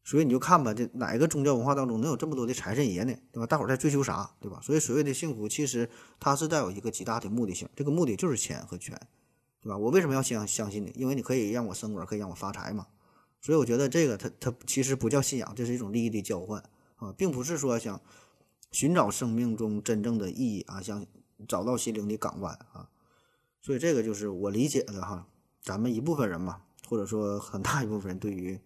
[0.02, 3.14] 所以你就看吧，这哪个宗教文化当中能有这么多的财神爷呢？
[3.30, 3.46] 对吧？
[3.46, 4.30] 大伙儿在追求啥？
[4.40, 4.58] 对吧？
[4.62, 8.98] 所以所谓的幸福，其实它是带有一个极大的目的性，这个目的就是钱和权，
[9.60, 9.76] 对吧？
[9.76, 10.92] 我为什么要相相信你？
[10.96, 12.86] 因为你可以让我升官，可以让我发财嘛。
[13.42, 16.62] 所以我觉得这个它它其实不叫信仰，这是一种利益的交换
[16.96, 18.00] 啊，并不是说想
[18.72, 21.04] 寻找生命中真正的意义啊，想
[21.46, 22.88] 找到心灵的港湾啊。
[23.60, 25.26] 所以这个就是我理解的哈，
[25.60, 28.58] 咱们一部分人嘛，或者说很大一部分人对于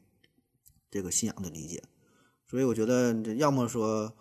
[0.91, 1.83] 这个信仰的理解。
[2.47, 4.15] 所以我觉得，要么说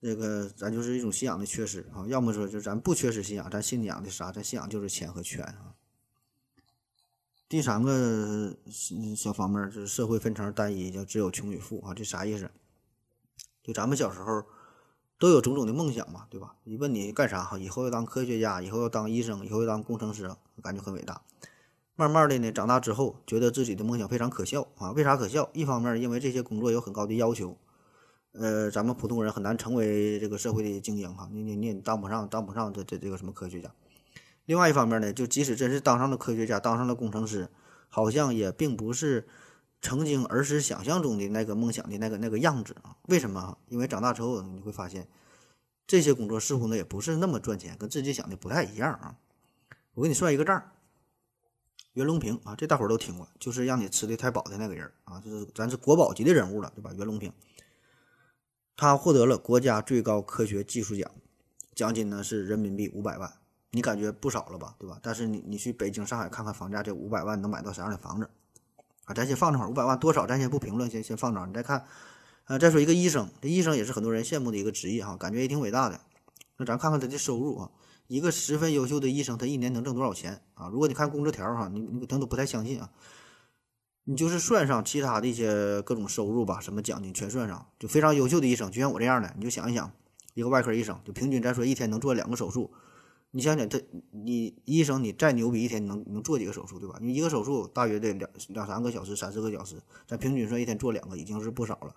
[0.00, 4.30] 那个咱就是一种信仰的缺失啊，要么说就咱不缺失信仰，咱信仰的啥？
[4.32, 5.74] 咱信仰就是钱和权啊。
[7.48, 8.56] 第三个
[9.16, 12.50] 小方面就是社会分成单一，叫只有穷与富啊，这啥意思？
[13.62, 14.44] 就咱们小时候。
[15.18, 16.54] 都有种种的梦想嘛，对吧？
[16.64, 17.58] 你问你干啥哈？
[17.58, 20.30] 以后要当科学家，以后要当医生，以后要当工程师，
[20.62, 21.22] 感觉很伟大。
[21.94, 24.92] 慢慢的呢，长大之后觉得自己的梦想非常可笑啊。
[24.92, 25.48] 为啥可笑？
[25.54, 27.56] 一方面因为这些工作有很高的要求，
[28.32, 31.26] 呃，咱们普通人很难成为这个社会的精英哈。
[31.32, 33.70] 你你你也当不上，当不上这这这个什么科学家。
[34.44, 37.48] 另外一方面呢，就即使真是当上了科学家，当上了工程师，
[37.88, 39.26] 好像也并不是。
[39.82, 42.96] 曾经儿时想象中的那个梦想的那个那个样子啊？
[43.08, 43.58] 为什么？
[43.68, 45.06] 因为长大之后你会发现，
[45.86, 49.16] 这些工作似乎呢也不是那么赚钱，跟自己想的不太一样啊。
[49.94, 50.72] 我给你算一个账。
[51.92, 56.92] 袁隆平啊，这大伙儿都听过，就是让你吃的太饱的那个人啊，就是咱是国宝级的人物了，对吧？
[56.94, 57.32] 袁隆平，
[58.76, 61.10] 他获得了国家最高科学技术奖，
[61.74, 63.32] 奖金呢是人民币五百万，
[63.70, 64.98] 你感觉不少了吧，对吧？
[65.00, 68.28] 但是你你去北京、上海看看房价，这五百万能买到啥样的房子
[69.06, 69.14] 啊？
[69.14, 70.26] 咱先放这会儿，五百万多少？
[70.26, 71.86] 咱先不评论，先先放这儿，你再看。
[72.44, 75.98] 啊，再说一个医生，这医生也是很多人羡慕的一个职业哈，感觉也挺伟大的。
[76.58, 77.70] 那咱看看他的收入啊，
[78.06, 80.68] 一个十分优秀的医生，他一年能挣多少钱啊？
[80.68, 82.90] 如果你看工资条哈，你你可能都不太相信啊。
[84.04, 89.90] 你就是算上其他的一些各种收入吧，什么奖金全算上，就非常优秀的医生，就像我这样的，你就想一想，
[90.34, 92.72] 一个外科医生，就平均咱说一天能做两个手术，
[93.36, 93.78] 你想想他，
[94.12, 96.96] 你医生你再牛逼，一天你能能做几个手术，对吧？
[97.02, 99.76] 你一个手术大约得两两三个小时，三四个小时，
[100.06, 101.94] 咱平均算一天做两个，已经是不少了。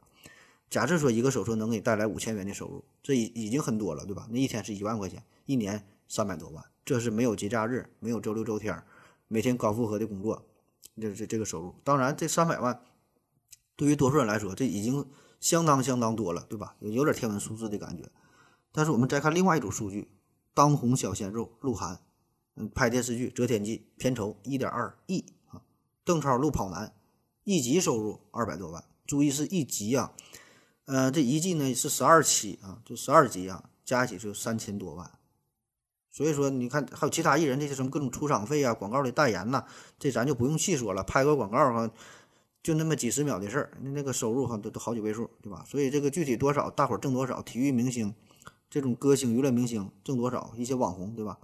[0.69, 4.27] 假设说一个手术能给你带来五千元的收入，这已已经很多了，对吧？
[4.29, 8.83] 那一天是一万块钱，一年三百多万，这是没有节假日，没有周六周天，
[9.29, 10.45] 每天高负荷的工作。
[10.99, 12.81] 这这这个收入，当然这三百万
[13.77, 15.05] 对于多数人来说，这已经
[15.39, 16.75] 相当相当多了，对吧？
[16.81, 18.03] 有点天文数字的感觉。
[18.73, 20.09] 但是我们再看另外一组数据，
[20.59, 22.01] 当红小鲜肉鹿晗，
[22.57, 25.61] 嗯，拍电视剧《择天记》，片酬一点二亿啊。
[26.03, 26.87] 邓超录《跑男》，
[27.45, 30.11] 一集收入二百多万，注意是一集啊，
[30.83, 35.09] 呃，这一季呢是十二期啊，就十二集啊，加一起就三千多万。
[36.11, 39.63] 所以说，你看还有其他艺人这些什么各种出场费啊、广告的代言呐，
[39.97, 41.01] 这咱就不用细说了。
[41.03, 41.89] 拍个广告哈，
[42.61, 45.63] 就那么几十秒的事儿，那那个收入哈都都好几位数，对吧？
[45.65, 48.13] 所以这个具体多少，大伙儿挣多少，体育明星、
[48.69, 51.39] 这种歌星、娱乐明星挣多少，一些网红，对吧？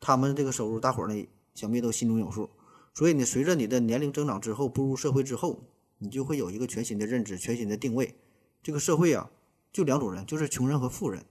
[0.00, 2.50] 他们这个收入，大伙儿呢想必都心中有数。
[2.94, 5.64] 所以呢，随着你的年龄增长之后，步入社会之后，
[5.98, 8.14] 你就会有一个全新的认知、全新的定位。
[8.62, 9.30] 这个社会啊，
[9.72, 11.24] 就两种人，就是穷人和富人。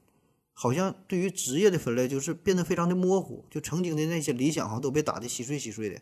[0.54, 6.02] 好像对于职业的分类就是变得非常的模糊，就曾经的那些理想哈都被打得稀碎稀碎的，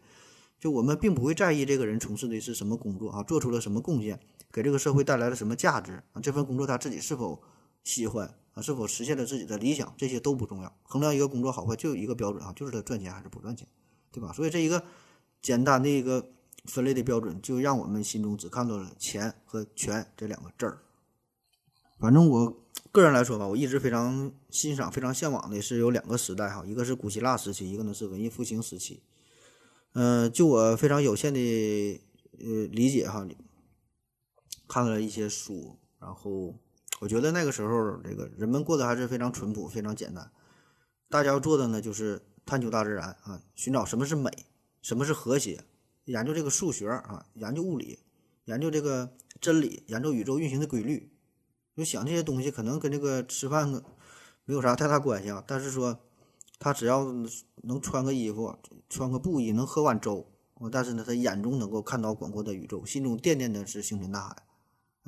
[0.59, 4.19] 就我们并不会在意这个人从事的是什么工作啊，做出了什么贡献，
[4.51, 7.41] 给这个社会带来了什么价值啊，这份工作他自己是否
[7.83, 10.77] 喜欢是否实现了自己的理想，这些都不重要。
[10.83, 13.67] 衡量一个工作好坏就一个标准啊，就是他赚钱还是不赚钱，
[14.11, 14.31] 对吧？
[14.33, 14.83] 所以这一个
[15.41, 16.31] 简单的一个
[16.65, 20.79] 分类的标准，就让我们心中只看到了钱和权这两个字儿。
[21.99, 22.65] 反正我。
[22.91, 29.03] 个人来说吧，我一直非常欣赏、非常向往的是有两个时代哈，一个是古希腊时期，一个呢是文艺复兴时期。
[29.93, 32.01] 嗯，就我非常有限的
[32.39, 33.27] 呃理解哈，
[34.67, 36.55] 看了一些书，然后
[36.99, 40.31] 我觉得那个时候这个人们过得还是非常淳朴、非常简单。
[41.09, 44.29] 大家要做的呢就是探求大自然啊，寻找什么是美，
[44.81, 45.63] 什么是和谐，
[46.05, 47.99] 研究这个数学啊，研究物理，
[48.45, 51.11] 研究这个真理，研究宇宙运行的规律。
[51.75, 53.69] 就想这些东西可能跟这个吃饭
[54.45, 55.99] 没有啥太大关系啊，但是说
[56.59, 57.05] 他只要
[57.63, 58.53] 能穿个衣服、
[58.89, 60.27] 穿个布衣、能喝碗粥，
[60.71, 64.35] 但是呢，他眼中能够看到广阔的宇宙，心中惦念的是星辰大海。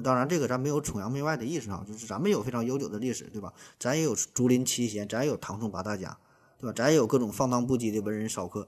[0.04, 3.54] 当然，这个咱没有崇洋媚外的意思啊，就是咱们有非常悠久的历史，对吧？
[3.80, 6.18] 咱也有竹林七贤，咱也有唐宋八大家，
[6.58, 6.74] 对吧？
[6.76, 8.68] 咱也有各种放荡不羁的文人骚客。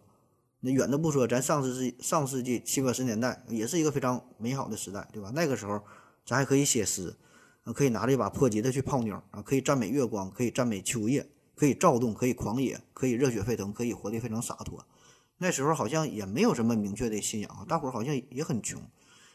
[0.60, 5.32] 那远的不说，咱上世纪上世纪七八十年代也是一个非常美好的时代，对吧？
[5.34, 5.82] 那个时候
[6.26, 7.16] 咱还可以写诗。
[7.66, 14.86] 啊，可以拿着一把破吉他去泡妞啊，可以赞美月光，可以赞美秋叶，可以躁动，可以狂野，可以热血沸腾，可以活得非常洒脱。
[15.38, 18.82] 那时候好像也没有什么明确的信仰啊，大伙儿好像也很穷，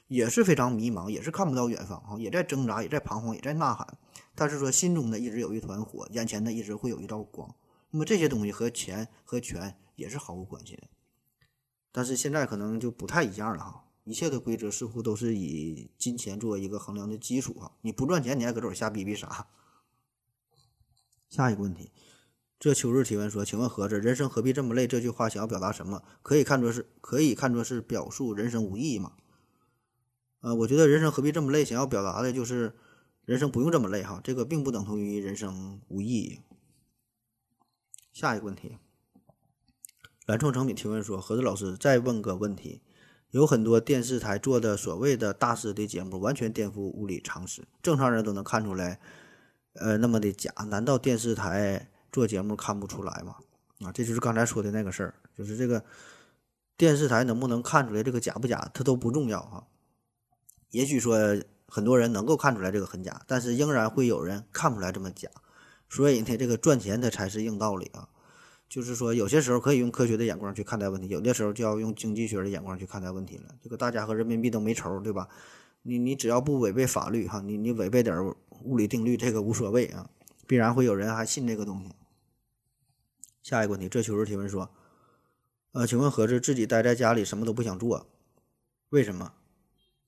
[0.09, 3.97] 也是非常迷茫，也是看不到远方啊，也在挣扎，也在彷徨，也在呐喊。
[4.35, 7.55] 但是说心中呢一直有一团火，眼前呢一直会有一道光。
[7.91, 10.83] 那么这些东西和钱和权也是毫无关系的。
[11.93, 13.85] 但是现在可能就不太一样了哈。
[14.05, 17.73] 一切的规则似乎都是以金钱作为一个衡量的基础啊！
[17.83, 19.49] 你不赚钱，你还搁这儿瞎逼逼啥？
[21.29, 21.93] 下一个问题，
[22.59, 26.03] 这秋日提问说：“请问盒子，人生何必这么累？”这句话想要表达什么？
[26.23, 29.13] 可以看作是可以看作是表述人生无意义吗？
[30.41, 31.65] 呃，我觉得人生何必这么累？
[31.65, 32.75] 想要表达的就是
[33.25, 36.41] 人生不用这么累哈，这个并不等同于人生无意义。
[38.13, 38.79] 下一个问题，
[40.27, 42.83] 蓝创成品提问说：“盒子老师，再问个问题。”
[43.31, 48.99] 有很多电视台做的所谓的大师的节目，完全颠覆物理常识，正常人都能看出来，
[49.75, 50.51] 呃，那么的假。
[50.69, 53.37] 难道电视台做节目看不出来吗？
[53.81, 55.85] 啊，这就是刚才说的那个事儿，就是这个
[56.79, 59.67] 电视台能不能看出来这个假不假，它都不重要哈。
[60.71, 61.19] 也许说
[61.67, 65.29] 很多人能够看出来这个很假，但是仍然会有人看不出来这么假。
[65.89, 68.09] 所以呢，这个赚钱它才是硬道理啊。
[68.69, 73.55] 就是说，有些时候可以用科学的眼光去看待问题，有的时候就要用经济学的眼光去看待问题了。
[73.63, 75.27] 这个大家和人民币都没仇，对吧？
[75.83, 78.23] 你你只要不违背法律哈，你你违背点
[78.65, 80.11] 物理定律，这个无所谓啊。
[80.47, 81.91] 必然会有人还信这个东西。
[83.43, 84.71] 下一个问题，这求是提问说，
[85.73, 88.07] 呃，请问盒子自己待在家里什么都不想做，
[88.91, 89.33] 为什么？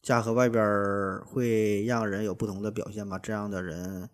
[0.03, 3.19] 家和外边儿会让人有不同的表现吗？
[3.19, 4.09] 这样的人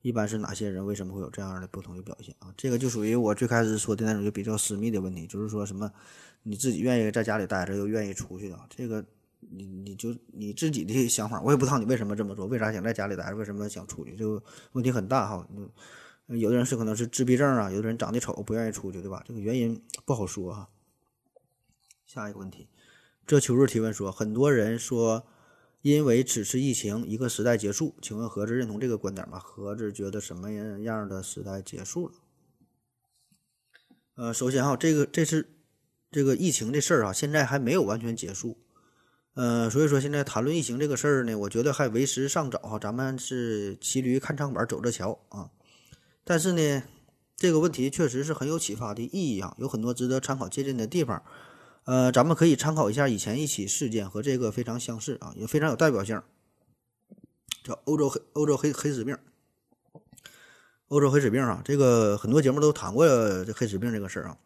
[0.00, 0.84] 一般是哪些人？
[0.84, 2.52] 为什么会有这样的不同的表现啊？
[2.56, 5.90] 这个就属于我最开始说的那种就比较私密的问题，就是说什么
[6.42, 9.04] 你自己愿意在家里待着，又愿意出去的，这个
[9.38, 14.42] 你你就你自己的想法，我也不知道你为什么这么做，为啥想在家里待着，为什么想出去，就
[14.72, 15.46] 问题很大哈。
[16.26, 19.22] 有的人是可能是自闭症啊，有的人长得丑不愿意出去，对吧？
[19.24, 20.68] 这个原因不好说哈。
[22.06, 22.68] 下一个问题。
[23.32, 25.26] 这秋日提问说，很多人说，
[25.80, 27.94] 因为此次疫情，一个时代结束。
[28.02, 29.38] 请问盒子认同这个观点吗？
[29.38, 30.52] 盒子觉得什么
[30.82, 32.14] 样的时代结束了？
[34.16, 35.48] 呃，首先哈，这个这次
[36.10, 38.58] 这个疫情的事儿啊，现在还没有完全结束。
[39.32, 42.78] 呃，所以说现在谈论疫情这个事儿呢，我觉得还为时尚早哈。
[42.78, 45.48] 咱们是骑驴看唱板，走着瞧啊。
[46.22, 46.82] 但是呢，
[47.34, 51.24] 这个问题确实是很有启发的意义啊，有很多值得参考借鉴的地方。
[51.84, 56.22] 呃，咱们可以参考一下以前一起事件和这个非常相似啊，也非常有代表性，
[57.64, 59.18] 叫欧洲黑欧洲黑黑死病。
[60.86, 63.04] 欧洲黑死病啊，这个很多节目都谈过
[63.44, 64.38] 这黑死病这个事儿啊，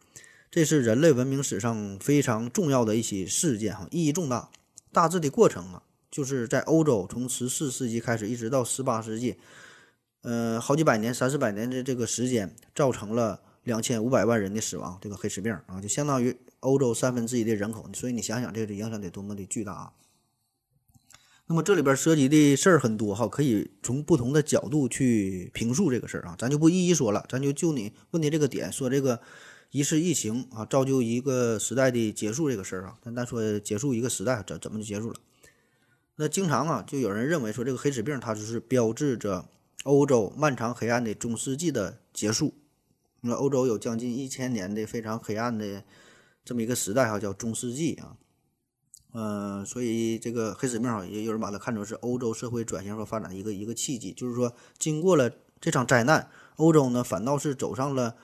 [0.49, 4.49] 这是人类文明史上非常重要的一起事件哈，意义重大。
[4.91, 9.37] 大致的过程啊，就是在欧洲从十四世纪开始，一直到十八世纪，
[10.21, 14.97] 呃，好几百年、三四百年的这个时间，造成了两千五百万人的死亡。
[14.99, 16.35] 这个黑死病啊，就相当于。
[16.61, 19.93] 欧洲三分之一的人口，所以你想想这个影响得多么的巨大啊！
[21.45, 29.21] 那么这里边涉及的事儿很多哈，可以从不同的角度去评述这个事儿啊，咱就不一一说了，咱就就你问的这个点说这个
[29.71, 35.15] 一次疫情啊，造就一个时代的结束这个事儿啊，咱单说结束一个时代怎怎么就结束了？
[36.15, 39.47] 那经常啊，就有人认为说这个黑死病它就是标志着
[39.83, 42.55] 欧洲漫长黑暗的中世纪的结束。
[43.21, 45.83] 那欧洲有将近一千年的非常黑暗的。
[46.47, 48.15] 这么一个时代哈，叫中世纪啊，
[49.11, 54.13] 嗯，所以这个黑死病哈，也有人把它看作是欧洲社会转型和发展的一个一个契机。
[54.13, 55.29] 就是说，经过了
[55.59, 58.15] 这场灾难，欧洲呢反倒是走上了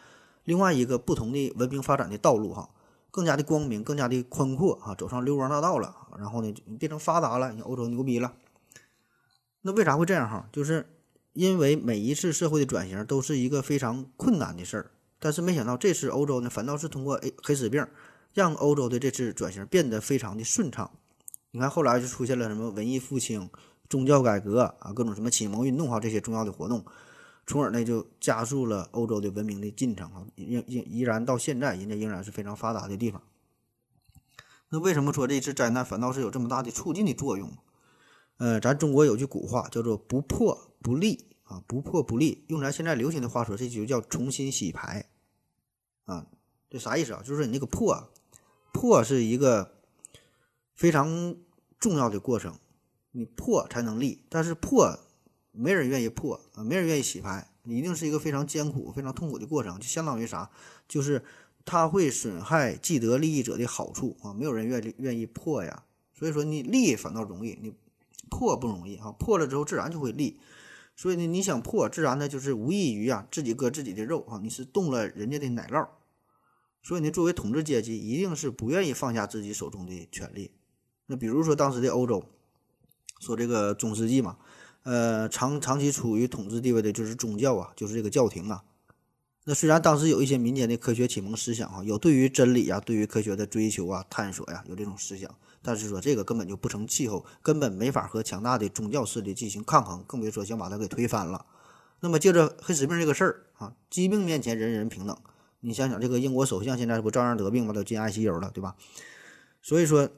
[0.45, 2.69] 另外一个不同的文明发展的道路哈，
[3.11, 5.93] 更加的光明，更加的宽阔啊，走上溜光大道了。
[6.17, 8.34] 然后呢，变成发达了，你欧洲牛逼了。
[9.63, 10.47] 那为啥会这样哈？
[10.53, 10.88] 就是
[11.34, 17.86] 因为每一次社会的转型都是一个非常困难的事儿，但是没想到这次欧洲呢，反倒是通过诶黑死病。
[18.34, 20.91] 让欧洲的这次转型变得非常的顺畅。
[21.51, 23.47] 你看，后来就出现了什么文艺复兴、
[23.88, 26.84] 宗教改革啊，各种什么启蒙运动哈，这些重要的活动，
[27.45, 30.25] 从而呢就加速了欧洲的文明的进程啊。
[30.36, 33.21] 依依依然到现在，人家仍然是非常发达的地方。
[34.69, 37.55] 那为什么说这次灾难反倒是有这么大的促进的作用？
[38.38, 45.05] 呃，咱中国有句古话叫做“不破不立”啊，“不破不立”，用咱现在流行的话说，这就叫重新洗牌
[46.05, 46.25] 啊。
[46.67, 47.21] 这啥意思啊？
[47.23, 48.09] 就是你那个破。
[48.74, 49.71] 破是一个
[50.74, 51.38] 非常
[51.80, 52.57] 重要的过程，
[53.11, 54.99] 你破才能立，但是破
[55.51, 60.49] 没人愿意破啊，没人愿意洗牌，你一定是一个非常艰苦、非常痛苦的过程，就相当于啥？
[60.88, 61.24] 就是
[61.63, 65.86] 它会损害既得利益者的好处啊，没有人愿意愿意破呀。
[66.13, 67.74] 所以说你立反倒容易，你
[68.30, 70.39] 破不容易啊，破了之后自然就会立。
[70.95, 75.88] 所以呢，你想破，自然呢就是无异于啊自己割自己的肉啊，你是动了人家的奶酪。
[76.84, 80.51] 所以呢，作为统治阶级，一定是不愿意放下自己手中的权力。
[81.05, 82.23] 那比如说当时的欧洲，
[83.21, 84.38] 说这个中世纪嘛，
[84.84, 88.63] 呃，长长期处于统治地位的就是宗教啊，就是这个教廷啊。
[89.45, 101.45] 那虽然当时有一些民间的科学启蒙思想啊，有对于真理啊、对于科学的追求啊、探索呀，有这种思想，但是说这个根本就不成气候，根本没法和强大的宗教势力进行抗衡，更别说想把它给推翻了。
[102.01, 105.17] 那么借着黑死病这个事儿啊，疾病面前人人平等。
[105.66, 107.72] 你想想，这个英国首相现在不照样得病吗？
[107.72, 108.76] 都进 ICU 了，对吧？
[109.61, 110.09] 所以说，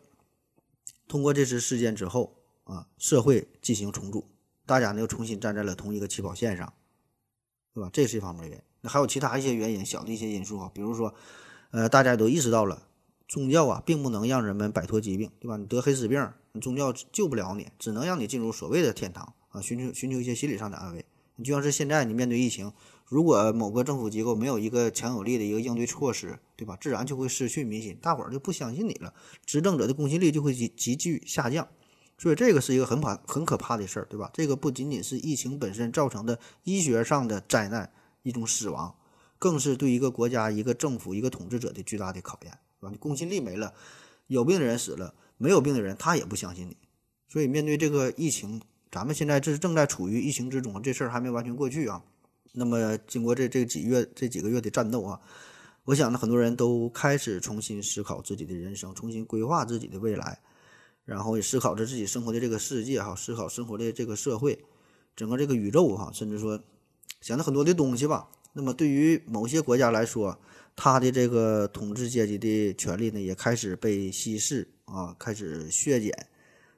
[1.08, 4.28] 通过这次事件之后啊，社会进行重组，
[4.66, 6.74] 大家呢又重新站在了同一个起跑线上，
[7.76, 7.92] 对吧？
[7.94, 8.64] 这是一方面原因。
[8.82, 11.14] 那还有其他一些原因，小的一些因素啊，比如说，
[11.70, 12.88] 呃，大家都意识到了
[13.28, 15.58] 宗教啊，并不能让人们摆脱疾病，对吧？
[15.58, 21.06] 你得黑死病，你宗教救不了你，只能让你进入所谓的天堂啊，寻求寻求一些心理上的安慰。
[21.36, 22.74] 你就像是现在你面对疫情。
[23.08, 26.76] 如果某个政府机构没有一个强有力的一个应对措施，对吧？
[26.82, 29.14] 自然就会失去民心，大伙儿就不相信你了，
[29.46, 31.68] 执政者的公信力就会急急剧下降。
[32.18, 34.32] 所以这个是一个很怕、很可怕的事儿，对吧？
[34.34, 37.92] 这个不仅仅是疫情本身造成的医学上的灾难，
[38.24, 38.96] 一种死亡，
[39.38, 42.90] 更是对一个国家、一个政府、一个统治者的巨大的考验，对吧？
[42.90, 43.74] 你公信力没了，
[44.28, 46.78] 有病的人死了，没有病的人他也不相信你。
[47.28, 52.02] 所以面对这个疫情，咱们现在这是正在处于疫情之中，这事儿还没完全过去啊。
[52.58, 55.20] 那么，经过这这几月这几个月的战斗啊，
[55.84, 60.40] 我想呢，很多人都开始重新思考自己的人生，重新规划自己的未来，
[61.04, 64.64] 然后也思考着自己生活的这个世界哈，思考生活的这个社会，
[65.16, 66.64] 整个这个宇宙哈，甚至说
[67.20, 68.30] 想了很多的东西吧。
[68.54, 70.40] 那么对于某些国家来说，
[70.78, 76.28] 他的这个统治阶级的权利呢，也开始被稀释啊，开始削减，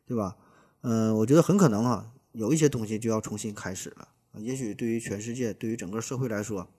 [0.07, 0.35] 对吧？
[0.81, 4.07] 嗯，我觉得很可能啊，有一些东西就要重新开始了。
[4.39, 6.69] 也许对于全世界，对于整个社会来说，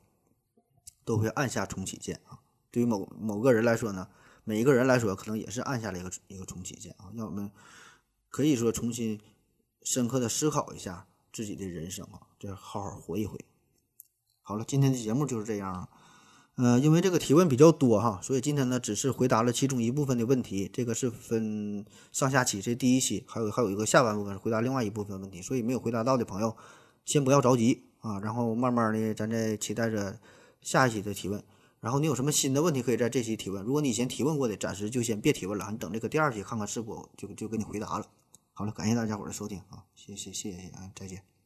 [1.04, 2.38] 都会按下重启键啊。
[2.70, 4.08] 对于某某个人来说呢，
[4.44, 7.10] 每一个人来说，可能也是按下了一个一个重启键啊。
[7.14, 7.50] 让我们
[8.28, 9.20] 可以说重新
[9.82, 13.38] 深刻的思考一下自己的人生啊，就好好活一回。
[14.42, 15.88] 好了，今天的节目就是这样啊。
[16.56, 20.68] 呃，因为这个提问比较多哈，所以今天呢只是回答了其中一部分的问题。
[20.72, 26.56] 这个是分上下期，这第一期还有还有一个下半部分回答另外一部分问题，所以没有回答到的朋友，
[27.08, 30.20] 先不要着急啊，然后慢慢的咱再期待着
[30.60, 31.42] 下一期的提问。
[31.80, 38.06] 然后你有什么新的问题可以在这期提问，如果你以前提问过的，暂时就先别提问了，你等这个第二期看看是否就就给你回答了。
[38.52, 41.37] 好了，感谢大家伙的收听啊，谢谢谢谢啊，再见。